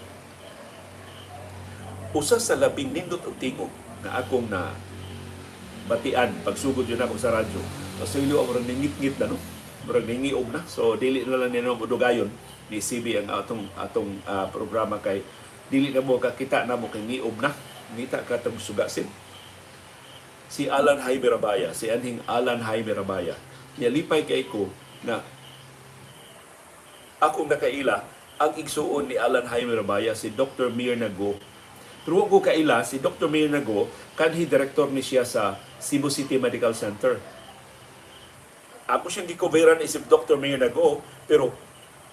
Usa 2.13 2.37
sa 2.37 2.59
labing 2.59 2.93
nindot 2.93 3.25
og 3.25 3.39
tingog 3.41 3.73
nga 4.05 4.21
akong 4.21 4.51
na 4.51 4.75
batian 5.87 6.31
pagsugod 6.47 6.87
yun 6.87 7.01
ako 7.01 7.15
sa 7.19 7.35
radyo. 7.35 7.61
So 8.03 8.19
ilo 8.19 8.43
ako 8.43 8.59
rin 8.59 8.67
ningit-ngit 8.67 9.19
na 9.23 9.31
no. 9.31 9.39
Murag 9.87 10.07
ningiog 10.07 10.49
na. 10.51 10.63
So 10.67 10.95
dili 10.95 11.27
na 11.27 11.39
lang 11.39 11.55
nino 11.55 11.75
mudugayon 11.75 12.31
ni 12.71 12.79
CB 12.79 13.23
ang 13.23 13.29
atong 13.31 13.65
atong 13.75 14.11
ah, 14.27 14.47
programa 14.51 14.99
kay 15.03 15.23
dili 15.71 15.91
na 15.91 16.05
mo 16.05 16.19
kakita 16.19 16.67
na 16.67 16.79
mo 16.79 16.91
kay 16.91 17.03
ngiog 17.03 17.39
na. 17.43 17.51
Ngita 17.95 18.25
ka 18.25 18.41
tong 18.41 18.59
sugasin. 18.59 19.07
Si 20.53 20.69
Alan 20.69 21.01
Jaime 21.01 21.33
Rabaya, 21.33 21.73
si 21.73 21.89
anhing 21.89 22.21
Alan 22.29 22.61
Jaime 22.61 22.93
Rabaya. 22.93 23.37
Nilipay 23.81 24.29
kay 24.29 24.45
ko 24.45 24.69
na 25.01 25.25
akong 27.23 27.49
nakaila 27.49 28.05
ang 28.37 28.53
igsuon 28.59 29.09
ni 29.09 29.17
Alan 29.17 29.47
Jaime 29.49 29.73
Rabaya 29.79 30.13
si 30.19 30.35
Dr. 30.35 30.69
Mirna 30.75 31.09
Go. 31.09 31.39
Pero 32.03 32.27
ko 32.27 32.43
kaila 32.43 32.83
si 32.83 32.99
Dr. 32.99 33.31
Mirna 33.31 33.63
Go 33.63 33.87
kanhi 34.19 34.45
direktor 34.45 34.91
ni 34.91 35.01
siya 35.01 35.23
sa 35.23 35.57
Cebu 35.83 36.07
City 36.07 36.39
Medical 36.39 36.71
Center. 36.79 37.19
Ako 38.87 39.11
siyang 39.11 39.27
gikoveran 39.27 39.83
ni 39.83 39.91
si 39.91 39.99
Dr. 40.07 40.39
Mirna 40.39 40.71
Go 40.71 41.03
pero 41.27 41.51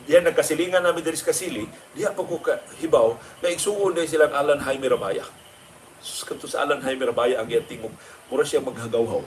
diyan 0.09 0.25
nagkasilingan 0.31 0.81
namin 0.81 1.05
diri 1.05 1.19
sa 1.19 1.29
Kasili, 1.29 1.69
diya 1.93 2.15
pa 2.15 2.23
ko 2.25 2.39
hibaw 2.81 3.19
na 3.43 3.51
igsuon 3.51 3.93
na 3.93 4.07
silang 4.07 4.33
Alan 4.33 4.57
Jaime 4.63 4.87
Rabaya. 4.89 5.27
Sus 5.99 6.23
kanto 6.23 6.47
sa 6.47 6.63
Alan 6.63 6.79
Jaime 6.79 7.03
Rabaya 7.03 7.43
ang 7.43 7.47
iyang 7.51 7.67
tingog, 7.67 7.91
mura 8.31 8.47
siya 8.47 8.63
maghagawhaw. 8.63 9.21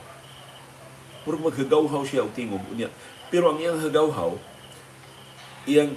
Mura 1.28 1.38
maghagawhaw 1.38 2.02
siya 2.08 2.25
og 2.25 2.32
tingog 2.32 2.64
unya. 2.72 2.88
Pero 3.28 3.52
ang 3.52 3.61
iyang 3.61 3.76
hagawhaw, 3.78 4.32
iyang 5.68 5.92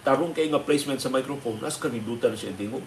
tarong 0.00 0.32
kay 0.32 0.48
nga 0.48 0.64
placement 0.64 0.98
sa 0.98 1.12
microphone, 1.12 1.60
nas 1.60 1.76
kanidutan 1.76 2.32
siya 2.32 2.56
ang 2.56 2.58
tingog. 2.58 2.84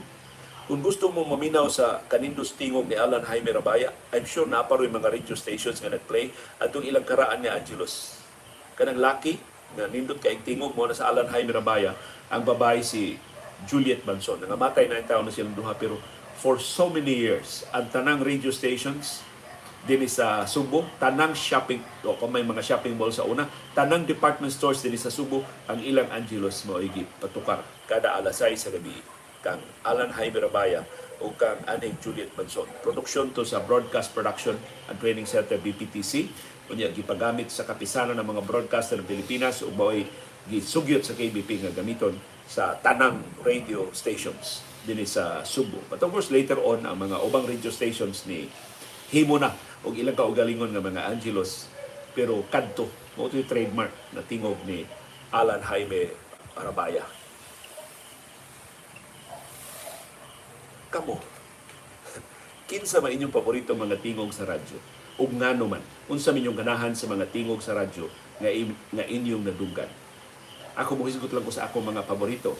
Kung 0.69 0.85
gusto 0.85 1.09
mo 1.09 1.25
maminaw 1.25 1.65
sa 1.65 1.97
kanindos 2.05 2.53
tingog 2.53 2.85
ni 2.85 2.93
Alan 2.93 3.25
Jaime 3.25 3.49
Rabaya, 3.49 3.89
I'm 4.13 4.21
sure 4.21 4.45
naparoy 4.45 4.85
mga 4.85 5.09
radio 5.09 5.33
stations 5.33 5.81
nga 5.81 5.89
nag-play 5.89 6.29
at 6.61 6.69
ilang 6.69 7.01
karaan 7.01 7.41
ni 7.41 7.49
Angelos. 7.49 8.21
Kanang 8.77 9.01
lucky 9.01 9.41
nga 9.73 9.89
nindot 9.89 10.21
kay 10.21 10.37
tingog 10.45 10.77
mo 10.77 10.85
na 10.85 10.93
sa 10.93 11.09
Alan 11.09 11.25
Jaime 11.33 11.49
Rabaya, 11.49 11.97
ang 12.29 12.45
babae 12.45 12.85
si 12.85 13.17
Juliet 13.65 14.05
Banson. 14.05 14.45
Nangamatay 14.45 14.85
na 14.85 15.01
yung 15.01 15.09
taon 15.09 15.25
na 15.25 15.33
silang 15.33 15.57
duha 15.57 15.73
pero 15.73 15.97
for 16.37 16.61
so 16.61 16.85
many 16.85 17.17
years, 17.17 17.65
ang 17.73 17.89
tanang 17.89 18.21
radio 18.21 18.53
stations 18.53 19.25
din 19.89 20.05
sa 20.05 20.45
Subo, 20.45 20.85
tanang 21.01 21.33
shopping, 21.33 21.81
o 22.05 22.13
kung 22.13 22.29
may 22.29 22.45
mga 22.45 22.61
shopping 22.61 22.93
mall 22.93 23.09
sa 23.09 23.25
una, 23.25 23.49
tanang 23.73 24.05
department 24.05 24.53
stores 24.53 24.85
din 24.85 24.93
sa 25.01 25.09
Subo, 25.09 25.41
ang 25.65 25.81
ilang 25.81 26.13
Angelos 26.13 26.61
mo 26.69 26.77
patukar 27.17 27.65
kada 27.89 28.21
alas 28.21 28.37
6 28.37 28.53
sa 28.53 28.69
gabi 28.69 29.17
kang 29.39 29.61
Alan 29.83 30.11
Jaime 30.15 30.39
Rabaya 30.39 30.83
o 31.19 31.31
kang 31.35 31.59
Aning 31.67 31.99
Juliet 31.99 32.31
Banson. 32.35 32.67
Produksyon 32.83 33.35
to 33.35 33.43
sa 33.43 33.59
Broadcast 33.63 34.15
Production 34.15 34.55
and 34.87 34.97
Training 34.99 35.27
Center 35.27 35.59
BPTC. 35.59 36.31
Kunya 36.69 36.93
gipagamit 36.93 37.49
sa 37.49 37.65
kapisanan 37.65 38.15
ng 38.19 38.27
mga 38.29 38.45
broadcaster 38.45 39.01
ng 39.01 39.07
Pilipinas 39.07 39.65
ug 39.65 39.73
baoy 39.73 40.05
gisugyot 40.47 41.03
sa 41.03 41.17
KBP 41.17 41.65
nga 41.65 41.73
gamiton 41.73 42.15
sa 42.49 42.77
tanang 42.81 43.21
radio 43.45 43.89
stations 43.93 44.65
dinhi 44.85 45.05
sa 45.05 45.45
Subo. 45.45 45.81
But 45.91 46.01
of 46.01 46.09
course 46.13 46.31
later 46.33 46.57
on 46.61 46.85
ang 46.87 46.97
mga 46.97 47.19
ubang 47.21 47.45
radio 47.45 47.69
stations 47.73 48.25
ni 48.25 48.47
himo 49.13 49.37
na 49.37 49.53
og 49.83 49.97
ilang 49.97 50.17
kaugalingon 50.17 50.71
nga 50.71 50.81
mga 50.81 51.09
Angelos 51.09 51.67
pero 52.13 52.41
kadto 52.49 52.89
mo 53.17 53.29
trademark 53.29 53.91
na 54.15 54.23
tingog 54.23 54.57
ni 54.65 54.87
Alan 55.29 55.61
Jaime 55.61 56.09
Arabaya. 56.57 57.18
Kamo, 60.89 61.21
kinsa 62.65 62.97
man 62.97 63.13
inyong 63.13 63.29
paborito 63.29 63.77
mga 63.77 64.01
tingog 64.01 64.33
sa 64.33 64.49
radyo? 64.49 64.81
Ug 65.21 65.29
ngano 65.37 65.69
man, 65.69 65.85
unsa 66.09 66.33
minyong 66.33 66.57
ganahan 66.57 66.97
sa 66.97 67.05
mga 67.05 67.29
tingog 67.29 67.61
sa 67.61 67.77
radyo 67.77 68.09
nga, 68.41 68.49
nga 68.97 69.05
inyong 69.05 69.45
nadunggan? 69.45 69.89
Ako 70.73 70.97
mo 70.97 71.05
lang 71.05 71.45
ko 71.45 71.53
sa 71.53 71.69
ako 71.69 71.85
mga 71.85 72.09
paborito. 72.09 72.57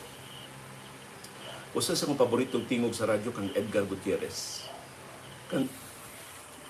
Usa 1.74 1.98
sa 1.98 2.06
akong 2.06 2.18
paboritong 2.18 2.66
tingog 2.70 2.94
sa 2.94 3.10
radyo 3.10 3.34
kang 3.34 3.50
Edgar 3.54 3.86
Gutierrez. 3.86 4.66
Kang 5.50 5.66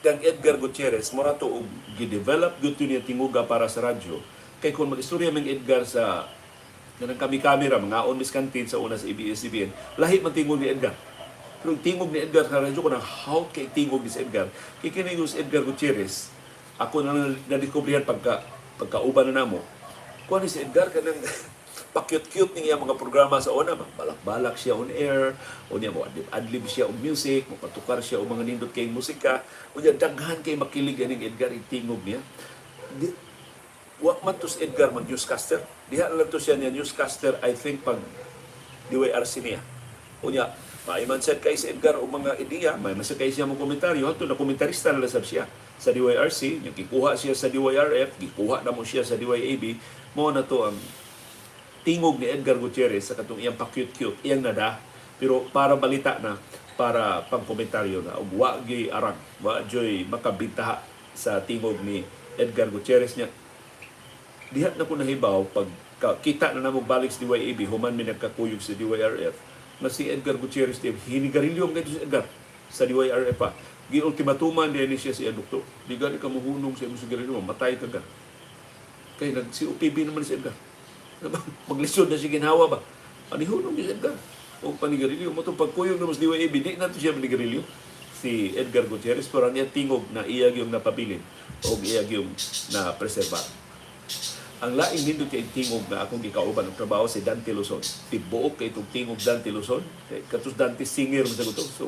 kang 0.00 0.21
Edgar 0.25 0.57
Gutierrez 0.57 1.12
mura 1.12 1.37
to 1.37 1.61
og 1.61 1.69
gidevelop 2.00 2.57
gyud 2.57 2.81
niya 2.81 3.05
tinguga 3.05 3.45
para 3.45 3.69
sa 3.69 3.85
radyo 3.85 4.17
kay 4.64 4.73
kung 4.73 4.88
mag-istorya 4.88 5.29
mang 5.29 5.45
Edgar 5.45 5.85
sa 5.85 6.25
Ganang 7.00 7.17
kami 7.17 7.40
camera, 7.40 7.81
mga 7.81 8.05
on 8.05 8.21
Miss 8.21 8.29
Canteen 8.29 8.69
sa 8.69 8.76
una 8.76 8.93
sa 8.93 9.09
ABS-CBN, 9.09 9.97
lahi 9.97 10.21
man 10.21 10.37
tingog 10.37 10.61
ni 10.61 10.69
Edgar. 10.69 10.93
Pero 11.61 11.76
tingog 11.76 12.09
ni 12.09 12.25
Edgar, 12.25 12.49
karadyo 12.49 12.81
ko 12.81 12.88
ng 12.88 13.05
how 13.05 13.40
kay 13.52 13.69
tingog 13.69 14.00
ni 14.00 14.09
si 14.09 14.25
Edgar. 14.25 14.49
Kini 14.81 15.12
yung 15.12 15.29
si 15.29 15.37
Edgar 15.37 15.61
Gutierrez, 15.61 16.33
ako 16.81 17.05
na 17.05 17.37
nadiskubrihan 17.52 18.00
pagka, 18.09 18.40
pagkauban 18.81 19.29
na 19.29 19.45
namo. 19.45 19.61
Kuha 20.25 20.40
ni 20.40 20.49
si 20.49 20.64
Edgar 20.64 20.88
ka 20.88 21.05
ng 21.05 21.21
pakyut-cute 21.97 22.57
niya 22.57 22.81
mga 22.81 22.97
programa 22.97 23.37
sa 23.45 23.52
una. 23.52 23.76
Balak-balak 23.76 24.57
siya 24.57 24.73
on 24.73 24.88
air, 24.88 25.37
o 25.69 25.76
niya 25.76 25.93
mo 25.93 26.09
adlib 26.33 26.64
siya 26.64 26.88
o 26.88 26.93
music, 26.97 27.45
mo 27.52 27.61
patukar 27.61 28.00
siya 28.00 28.23
o 28.23 28.25
mga 28.25 28.47
nindot 28.49 28.73
kay 28.73 28.88
musika. 28.88 29.45
O 29.76 29.85
niya 29.85 29.93
daghan 29.93 30.40
kay 30.40 30.57
makilig 30.57 30.97
aning 31.05 31.29
Edgar 31.29 31.52
yung 31.52 31.69
tingog 31.69 32.00
niya. 32.09 32.25
Di, 32.97 33.12
wa 34.00 34.17
man 34.25 34.40
to 34.40 34.49
si 34.49 34.64
Edgar 34.64 34.97
mag 34.97 35.05
newscaster. 35.05 35.61
Diha 35.93 36.09
lang 36.09 36.33
to 36.33 36.40
siya 36.40 36.57
niya 36.57 36.73
newscaster, 36.73 37.37
I 37.45 37.52
think, 37.52 37.85
pag 37.85 38.00
DYRC 38.88 39.45
niya. 39.45 39.61
O 40.25 40.33
niya, 40.33 40.57
maiman 40.89 41.21
sad 41.21 41.45
kay 41.45 41.57
si 41.61 41.69
Edgar 41.69 42.01
o 42.01 42.09
mga 42.09 42.41
ideya, 42.41 42.73
may 42.81 42.97
man 42.97 43.05
kay 43.05 43.29
siya 43.29 43.45
mga 43.45 43.61
komentaryo, 43.61 44.05
hanto 44.09 44.25
na 44.25 44.39
komentarista 44.39 44.93
na 44.93 45.05
lasab 45.05 45.25
siya 45.25 45.45
sa 45.77 45.93
DYRC, 45.93 46.65
yung 46.65 46.77
gikuha 46.77 47.17
siya 47.17 47.37
sa 47.37 47.53
DYRF, 47.53 48.17
gikuha 48.17 48.65
na 48.65 48.73
mo 48.73 48.85
siya 48.85 49.05
sa 49.05 49.17
DYAB, 49.17 49.77
mo 50.17 50.33
na 50.33 50.45
to 50.45 50.69
ang 50.69 50.77
tingog 51.85 52.21
ni 52.21 52.29
Edgar 52.29 52.57
Gutierrez 52.61 53.09
sa 53.09 53.17
katong 53.17 53.41
iyang 53.41 53.57
pa-cute-cute, 53.57 54.21
iyang 54.25 54.45
nada, 54.45 54.81
pero 55.21 55.45
para 55.53 55.77
balita 55.77 56.17
na, 56.21 56.37
para 56.81 57.25
pang-komentaryo 57.29 58.01
na, 58.01 58.17
ug 58.17 58.41
wa 58.41 58.57
gyud 58.65 58.89
arang, 58.89 59.17
wa 59.45 59.61
joy 59.69 60.05
makabintaha 60.09 60.81
sa 61.13 61.41
tingog 61.45 61.77
ni 61.85 62.05
Edgar 62.41 62.73
Gutierrez 62.73 63.17
niya. 63.21 63.29
Dihat 64.53 64.81
na 64.81 64.89
ko 64.89 64.97
nahibaw 64.97 65.45
pag 65.53 65.69
kita 66.25 66.57
na 66.57 66.65
namo 66.65 66.81
balik 66.81 67.13
sa 67.13 67.21
DYAB, 67.21 67.69
human 67.69 67.93
mi 67.93 68.09
nagkakuyog 68.09 68.65
sa 68.65 68.73
DYRF, 68.73 69.50
na 69.81 69.89
si 69.89 70.13
Edgar 70.13 70.37
Gutierrez 70.37 70.79
din, 70.79 70.97
hinigarilyo 71.09 71.69
ang 71.69 71.75
si 71.81 71.99
Edgar 71.99 72.29
sa 72.71 72.85
DYRF 72.87 73.37
pa. 73.37 73.57
Giultimatuman 73.91 74.71
din 74.71 74.95
siya 74.95 75.11
si 75.11 75.27
doktor. 75.27 75.67
Di 75.89 75.99
gani 75.99 76.21
ka 76.21 76.31
muhunong 76.31 76.79
sa 76.79 76.87
imong 76.87 77.01
sigarilyo, 77.01 77.43
matay 77.43 77.75
ka 77.75 77.91
ka. 77.91 78.01
Kaya 79.19 79.43
nag 79.43 79.51
si 79.51 79.67
UPB 79.67 80.07
naman 80.07 80.23
si 80.23 80.39
Edgar. 80.39 80.55
Maglisod 81.69 82.07
na 82.07 82.17
siya 82.17 82.31
ginhawa 82.31 82.71
ba? 82.71 82.79
Anihunong 83.35 83.75
ni 83.75 83.91
Edgar. 83.91 84.15
O 84.61 84.77
panigarilyo 84.77 85.33
mo 85.33 85.43
itong 85.43 85.59
pagkuyog 85.59 85.99
naman 85.99 86.15
sa 86.15 86.23
DYAB, 86.23 86.55
di 86.55 86.77
na 86.77 86.93
siya 86.93 87.17
panigarilyo. 87.17 87.65
Si 88.21 88.53
Edgar 88.53 88.85
Gutierrez, 88.85 89.27
pero 89.33 89.49
niya 89.49 89.65
tingog 89.65 90.05
na 90.13 90.29
iyag 90.29 90.61
yung 90.61 90.69
napabilin 90.69 91.25
o 91.65 91.81
iyag 91.81 92.13
yung 92.13 92.29
na 92.71 92.93
preserbar. 92.93 93.41
Ang 94.61 94.76
laing 94.76 95.09
nindot 95.09 95.33
kay 95.33 95.40
tingog 95.57 95.88
na 95.88 96.05
akong 96.05 96.21
gikauban 96.21 96.69
ng 96.69 96.76
trabaho 96.76 97.09
si 97.09 97.25
Dante 97.25 97.49
Luzon. 97.57 97.81
Tibuok 97.81 98.61
kay 98.61 98.69
itong 98.69 98.93
tingog 98.93 99.17
Dante 99.17 99.49
Luzon. 99.49 99.81
Kay 100.12 100.21
Katus 100.29 100.52
Dante 100.52 100.85
singer 100.85 101.25
mo 101.25 101.33
sa 101.33 101.49
gusto. 101.49 101.64
So, 101.64 101.87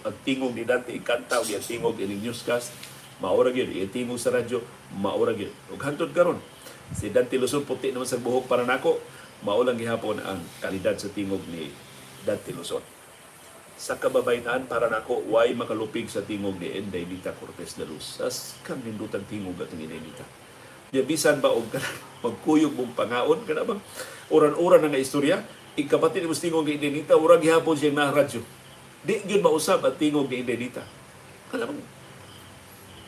ang 0.00 0.16
tingog 0.24 0.56
ni 0.56 0.64
Dante 0.64 0.88
ikanta 0.96 1.36
o 1.36 1.44
yung 1.44 1.60
tingog 1.60 2.00
in 2.00 2.16
newscast, 2.24 2.72
maura 3.20 3.52
yun. 3.52 3.68
Yung 3.68 3.92
tingog 3.92 4.16
sa 4.16 4.32
radyo, 4.32 4.64
maura 4.96 5.36
yun. 5.36 5.52
Ug 5.68 5.76
hantod 5.84 6.16
karon 6.16 6.40
si 6.96 7.12
Dante 7.12 7.36
Luzon 7.36 7.68
puti 7.68 7.92
naman 7.92 8.08
sa 8.08 8.16
buhok 8.16 8.48
para 8.48 8.64
nako, 8.64 9.04
maulang 9.44 9.76
gihapon 9.76 10.16
ang 10.24 10.40
kalidad 10.64 10.96
sa 10.96 11.12
tingog 11.12 11.44
ni 11.52 11.68
Dante 12.24 12.56
Luzon. 12.56 12.80
Sa 13.76 14.00
kababaynaan 14.00 14.64
para 14.64 14.88
nako, 14.88 15.28
why 15.28 15.52
makalupig 15.52 16.08
sa 16.08 16.24
tingog 16.24 16.56
ni 16.56 16.72
Endaynita 16.72 17.36
Cortez 17.36 17.76
de 17.76 17.84
Luz. 17.84 18.16
As 18.24 18.56
kang 18.64 18.80
tingog 18.80 19.12
atong 19.12 19.76
Endaynita. 19.76 20.24
Di 20.88 21.04
bisan 21.04 21.44
ba 21.44 21.52
og 21.52 21.68
magkuyog 22.24 22.72
mong 22.72 22.96
pangaon 22.96 23.44
kana 23.44 23.68
bang 23.68 23.80
oran-oran 24.32 24.80
na 24.80 24.88
nga 24.88 25.04
istorya 25.04 25.44
ikapatid 25.74 26.24
mo 26.24 26.34
tingog 26.34 26.66
ni 26.66 26.78
Endaynita 26.78 27.18
urang 27.18 27.42
gihapon 27.42 27.74
siya 27.74 27.90
na 27.90 28.14
radyo. 28.14 28.42
Di 29.04 29.20
gyud 29.26 29.42
mausab 29.42 29.82
ang 29.82 29.98
tingog 29.98 30.30
ni 30.30 30.40
Endaynita. 30.40 30.86
Kana 31.50 31.66
bang 31.66 31.82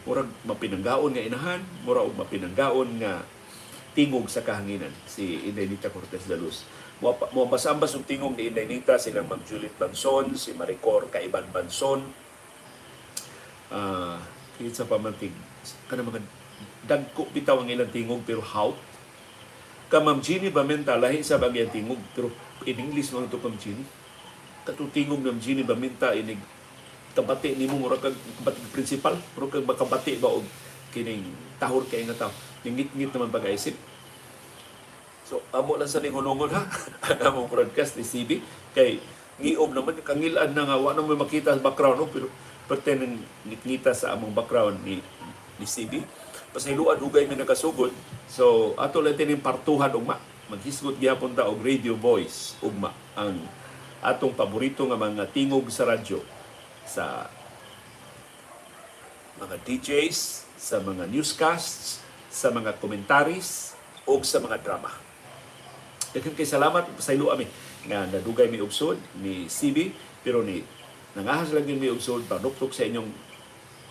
murag 0.06 0.30
mapinanggaon 0.46 1.14
nga 1.14 1.22
inahan, 1.22 1.62
murag 1.82 2.10
og 2.10 2.18
mapinanggaon 2.18 2.88
nga 3.02 3.22
tingog 3.94 4.28
sa 4.28 4.42
kahanginan 4.42 4.92
si 5.06 5.46
Indaynita 5.46 5.90
Cortez 5.90 6.26
de 6.26 6.36
Luz. 6.36 6.66
Mo 6.98 7.14
mo 7.32 7.46
basambas 7.46 7.94
og 7.94 8.06
tingog 8.06 8.34
ni 8.34 8.50
Indaynita 8.50 8.98
silang 8.98 9.30
Ma'am 9.30 9.42
Juliet 9.46 9.74
Banson, 9.78 10.34
si 10.34 10.52
Maricor 10.54 11.06
Kaiban 11.10 11.46
Banson. 11.54 12.02
Ah, 13.70 14.18
uh, 14.62 14.70
sa 14.70 14.86
pamantig 14.86 15.34
kana 15.90 16.06
mga 16.06 16.22
dagko 16.86 17.26
bitaw 17.34 17.58
ang 17.58 17.70
ilang 17.70 17.90
tingog 17.90 18.22
pero 18.22 18.38
how 18.38 18.70
ka 19.86 20.02
Ma'am 20.02 20.18
Bamenta 20.50 20.98
lahi 20.98 21.22
sa 21.22 21.38
bagyang 21.38 21.70
tingog? 21.70 22.00
Pero 22.12 22.30
in 22.66 22.76
English 22.78 23.14
mo 23.14 23.22
ito 23.22 23.38
Ma'am 23.38 23.56
Jeannie. 23.58 23.86
Katong 24.66 24.90
tingog 24.90 25.22
ng 25.22 25.38
Jeannie 25.38 25.66
Bamenta 25.66 26.10
inig 26.14 26.38
kabati 27.16 27.56
nimo 27.56 27.80
mura 27.80 27.96
kag 27.96 28.12
kabati 28.12 28.60
principal. 28.74 29.14
Pero 29.32 29.48
kag 29.48 29.64
makabati 29.64 30.20
ba 30.20 30.28
og 30.28 30.44
kining 30.90 31.24
tahor 31.56 31.86
kay 31.88 32.04
nga 32.04 32.26
tao. 32.26 32.32
Ningit-ngit 32.66 33.14
naman 33.14 33.30
pag-aisip. 33.30 33.76
So 35.26 35.42
amo 35.50 35.74
lang 35.74 35.90
sa 35.90 35.98
ninghunungon 35.98 36.54
ha? 36.54 36.62
Ang 37.26 37.50
broadcast 37.50 37.98
ni 37.98 38.06
CB 38.06 38.42
kay 38.74 39.02
ngiob 39.42 39.74
naman 39.74 39.98
kangilan 40.00 40.54
na 40.54 40.62
nga 40.64 40.78
wa 40.78 40.94
na 40.94 41.02
may 41.02 41.18
makita 41.18 41.52
sa 41.52 41.60
background 41.60 41.98
no? 41.98 42.06
pero 42.08 42.30
perte 42.70 42.94
ng 42.94 43.20
ngit-ngita 43.50 43.90
sa 43.92 44.14
among 44.14 44.32
background 44.32 44.80
ni 44.86 45.02
ni 45.58 45.66
CB 45.66 46.00
pasiluan 46.56 46.96
hugay 46.96 47.28
mi 47.28 47.36
nakasugod 47.36 47.92
so 48.24 48.72
ato 48.80 49.04
lang 49.04 49.12
tining 49.12 49.44
partuhan 49.44 49.92
ugma. 49.92 50.16
Maghisgot 50.48 50.96
gyapon 50.96 51.36
ta 51.36 51.44
og 51.44 51.60
radio 51.60 51.92
voice 51.92 52.56
ugma 52.64 52.96
ang 53.12 53.44
atong 54.00 54.32
paborito 54.32 54.88
nga 54.88 54.96
mga 54.96 55.28
tingog 55.36 55.68
sa 55.68 55.84
radyo 55.84 56.24
sa 56.88 57.28
mga 59.36 59.60
DJs, 59.68 60.48
sa 60.56 60.80
mga 60.80 61.04
newscasts, 61.12 62.00
sa 62.32 62.48
mga 62.48 62.80
commentaries, 62.80 63.76
o 64.06 64.16
sa 64.22 64.40
mga 64.40 64.62
drama. 64.62 64.88
Daghang 66.14 66.38
kay 66.38 66.48
salamat 66.48 66.88
sa 67.02 67.12
ilo 67.12 67.28
ami 67.28 67.44
nga 67.84 68.08
nadugay 68.08 68.48
mi 68.48 68.62
ubsod 68.62 68.96
ni 69.20 69.50
CB 69.50 69.92
pero 70.24 70.40
ni 70.40 70.64
nangahas 71.12 71.52
lang 71.52 71.68
yun 71.68 71.76
mi 71.76 71.92
ubsod 71.92 72.24
panuktok 72.24 72.72
sa 72.72 72.86
inyong 72.86 73.10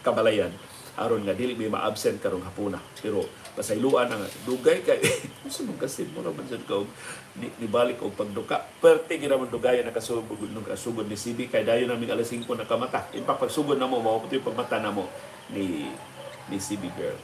kabalayan 0.02 0.50
aron 0.96 1.28
nga 1.28 1.36
dili 1.36 1.60
mi 1.60 1.68
ma-absent 1.68 2.24
karong 2.24 2.44
hapuna. 2.48 2.80
Pero 3.04 3.28
pasayloan 3.56 4.08
ang 4.08 4.24
dugay 4.48 4.84
kay 4.84 5.00
man 5.68 5.78
kasi 5.80 6.08
mo 6.12 6.24
man 6.24 6.48
sad 6.48 6.64
ka 6.64 6.80
ni, 7.40 7.52
ni 7.60 7.68
balik 7.68 8.00
og 8.00 8.16
pagduka. 8.16 8.64
Perte 8.80 9.20
gid 9.20 9.32
man 9.32 9.52
dugay 9.52 9.84
nakasugod 9.84 10.48
nung 10.56 10.64
kasugod 10.64 11.08
ni 11.08 11.20
CB 11.20 11.52
kay 11.52 11.68
dayon 11.68 11.92
namin 11.92 12.16
alas 12.16 12.32
5 12.32 12.48
nakamata. 12.48 13.12
In 13.12 13.28
fact 13.28 13.44
pagsugod 13.44 13.76
na 13.76 13.88
mo 13.88 14.00
mao 14.00 14.24
puti 14.24 14.40
pagmata 14.40 14.80
na 14.80 14.96
mo 14.96 15.12
ni 15.52 15.92
ni 16.48 16.58
CB 16.58 16.84
girl. 16.96 17.20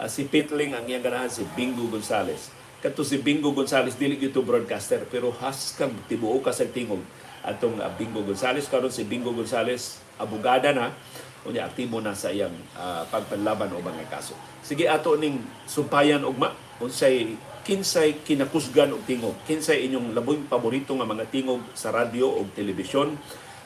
Uh, 0.00 0.08
si 0.08 0.24
Pitling 0.24 0.72
ang 0.72 0.88
iyang 0.88 1.04
ganahan 1.04 1.28
si 1.28 1.44
Bingo 1.52 1.84
Gonzales. 1.92 2.48
Kato 2.80 3.04
si 3.04 3.20
Bingo 3.20 3.52
Gonzales 3.52 4.00
dili 4.00 4.16
gyud 4.16 4.32
to 4.32 4.40
broadcaster 4.40 5.04
pero 5.04 5.28
has 5.44 5.76
kang 5.76 5.92
tibuo 6.08 6.40
ka 6.40 6.56
sa 6.56 6.64
tingog 6.64 7.04
atong 7.44 7.76
uh, 7.76 7.92
Bingo 8.00 8.24
Gonzales 8.24 8.64
karon 8.64 8.88
si 8.88 9.04
Bingo 9.04 9.28
Gonzales 9.36 10.00
abogada 10.16 10.72
na 10.72 10.96
unya 11.48 11.64
aktibo 11.64 12.04
na 12.04 12.12
sa 12.12 12.28
iyang 12.28 12.52
uh, 12.76 13.04
pagpanlaban 13.08 13.72
o 13.72 13.80
mga 13.80 14.08
kaso. 14.12 14.36
Sige 14.60 14.84
ato 14.84 15.16
ning 15.16 15.40
sumpayan 15.64 16.20
ugma 16.24 16.52
unsay 16.80 17.36
kinsay 17.64 18.20
kinakusgan 18.24 18.92
og 18.92 19.04
tingog. 19.04 19.36
Kinsay 19.44 19.88
inyong 19.88 20.16
laboy 20.16 20.40
paborito 20.44 20.92
nga 20.96 21.08
mga 21.08 21.28
tingog 21.32 21.64
sa 21.72 21.92
radyo 21.92 22.28
o 22.28 22.44
telebisyon 22.52 23.16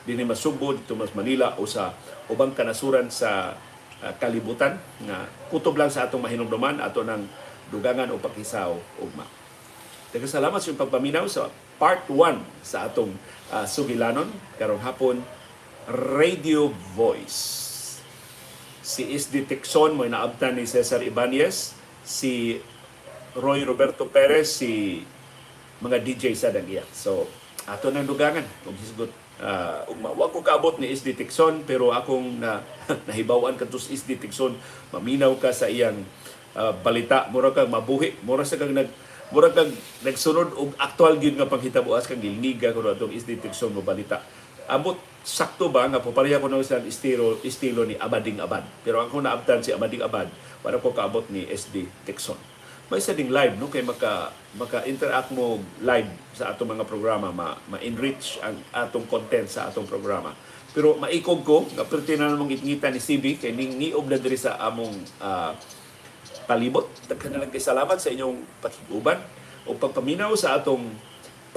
dinhi 0.05 0.23
masugbo 0.23 0.71
dito 0.71 0.93
mas 0.93 1.11
Manila 1.17 1.57
o 1.57 1.65
sa 1.65 1.91
ubang 2.29 2.53
kanasuran 2.53 3.09
sa 3.09 3.57
uh, 3.99 4.13
kalibutan 4.21 4.77
nga 5.03 5.25
kutob 5.49 5.75
lang 5.75 5.89
sa 5.89 6.05
atong 6.05 6.21
mahinumduman 6.23 6.79
ato 6.79 7.01
ng 7.01 7.25
dugangan 7.73 8.13
o 8.13 8.21
pakisaw 8.21 8.77
ugma. 9.01 9.25
Daghang 10.13 10.31
salamat 10.31 10.61
sa 10.61 10.79
pagpaminaw 10.79 11.25
sa 11.27 11.51
part 11.75 12.07
1 12.07 12.39
sa 12.63 12.87
atong 12.87 13.11
uh, 13.51 13.65
sugilanon 13.67 14.31
karong 14.55 14.79
hapon 14.79 15.19
Radio 15.91 16.71
Voice 16.95 17.64
si 18.85 19.09
SD 19.09 19.49
Tixon 19.49 19.97
mo 19.97 20.05
inaabtan 20.05 20.53
ni 20.53 20.69
Cesar 20.69 21.01
Ibanez, 21.01 21.73
si 22.05 22.61
Roy 23.33 23.65
Roberto 23.65 24.05
Perez, 24.05 24.61
si 24.61 25.01
mga 25.81 25.97
DJ 26.05 26.37
sa 26.37 26.53
Dagia. 26.53 26.85
So, 26.93 27.25
ato 27.65 27.89
nang 27.89 28.05
dugangan. 28.05 28.45
Kung 28.61 28.77
hisgot 28.77 29.09
uh, 29.41 29.89
wa 29.89 30.29
ko 30.29 30.45
kaabot 30.45 30.77
ni 30.77 30.93
SD 30.93 31.17
Tixon 31.17 31.65
pero 31.65 31.97
akong 31.97 32.37
na 32.37 32.61
nahibawan 33.09 33.57
kadto 33.57 33.81
sa 33.81 33.89
SD 33.89 34.21
Tixon 34.21 34.53
maminaw 34.93 35.33
ka 35.41 35.49
sa 35.49 35.65
iyang 35.65 36.05
uh, 36.53 36.71
balita. 36.85 37.25
Mura 37.33 37.49
kang 37.57 37.73
mabuhi. 37.73 38.13
Mura 38.21 38.45
sa 38.45 38.61
kang 38.61 38.69
nag 38.69 38.87
mura 39.33 39.49
kang 39.49 39.73
nagsunod 40.05 40.53
og 40.53 40.77
aktual 40.77 41.17
gyud 41.17 41.41
nga 41.41 41.49
panghitabuas 41.49 42.05
kang 42.05 42.21
gilniga 42.21 42.69
kuno 42.69 42.93
atong 42.93 43.17
SD 43.17 43.41
Tixon 43.41 43.73
mo 43.73 43.81
balita 43.81 44.21
amot 44.69 44.97
sakto 45.25 45.73
ba 45.73 45.89
nga 45.89 45.97
papareha 45.97 46.37
ko 46.37 46.47
sa 46.61 46.77
estilo, 46.85 47.41
estilo 47.41 47.81
ni 47.81 47.97
Abading 47.97 48.37
Abad. 48.41 48.61
Pero 48.85 49.01
ang 49.01 49.09
kung 49.09 49.25
naabtan 49.25 49.65
si 49.65 49.73
Abading 49.73 50.05
Abad, 50.05 50.29
para 50.65 50.81
ko 50.81 50.93
kaabot 50.93 51.25
ni 51.29 51.45
SD 51.45 51.85
Texon. 52.05 52.37
may 52.85 53.01
isa 53.01 53.17
ding 53.17 53.33
live 53.33 53.57
no 53.57 53.65
kay 53.65 53.81
maka 53.81 54.29
maka-interact 54.61 55.33
mo 55.33 55.57
live 55.81 56.05
sa 56.37 56.53
atong 56.53 56.77
mga 56.77 56.85
programa 56.85 57.33
ma, 57.33 57.57
ma-enrich 57.65 58.37
ang 58.45 58.61
atong 58.69 59.09
content 59.09 59.49
sa 59.49 59.69
atong 59.69 59.89
programa 59.89 60.37
pero 60.69 60.93
maikog 60.93 61.41
ko 61.41 61.65
nga 61.73 61.81
perti 61.81 62.13
na 62.13 62.29
namang 62.29 62.53
itngita 62.53 62.93
ni 62.93 63.01
CB 63.01 63.41
kay 63.41 63.57
ning 63.57 63.81
niob 63.81 64.05
na 64.05 64.21
diri 64.21 64.37
sa 64.37 64.61
among 64.61 64.93
ah, 65.17 65.57
palibot 66.45 66.85
daghan 67.09 67.33
na 67.33 67.41
lang 67.41 67.49
kay 67.49 67.61
salamat 67.61 67.97
sa 67.97 68.13
inyong 68.13 68.37
patiguban 68.61 69.17
o 69.65 69.73
pagpaminaw 69.73 70.29
sa 70.37 70.61
atong 70.61 70.85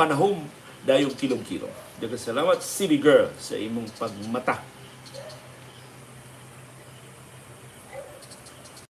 panahom 0.00 0.40
dayong 0.88 1.12
kilom-kilom. 1.12 1.87
Daghang 1.98 2.14
salamat 2.14 2.62
CB 2.62 3.02
Girl 3.02 3.26
sa 3.42 3.58
imong 3.58 3.90
pagmata 3.98 4.62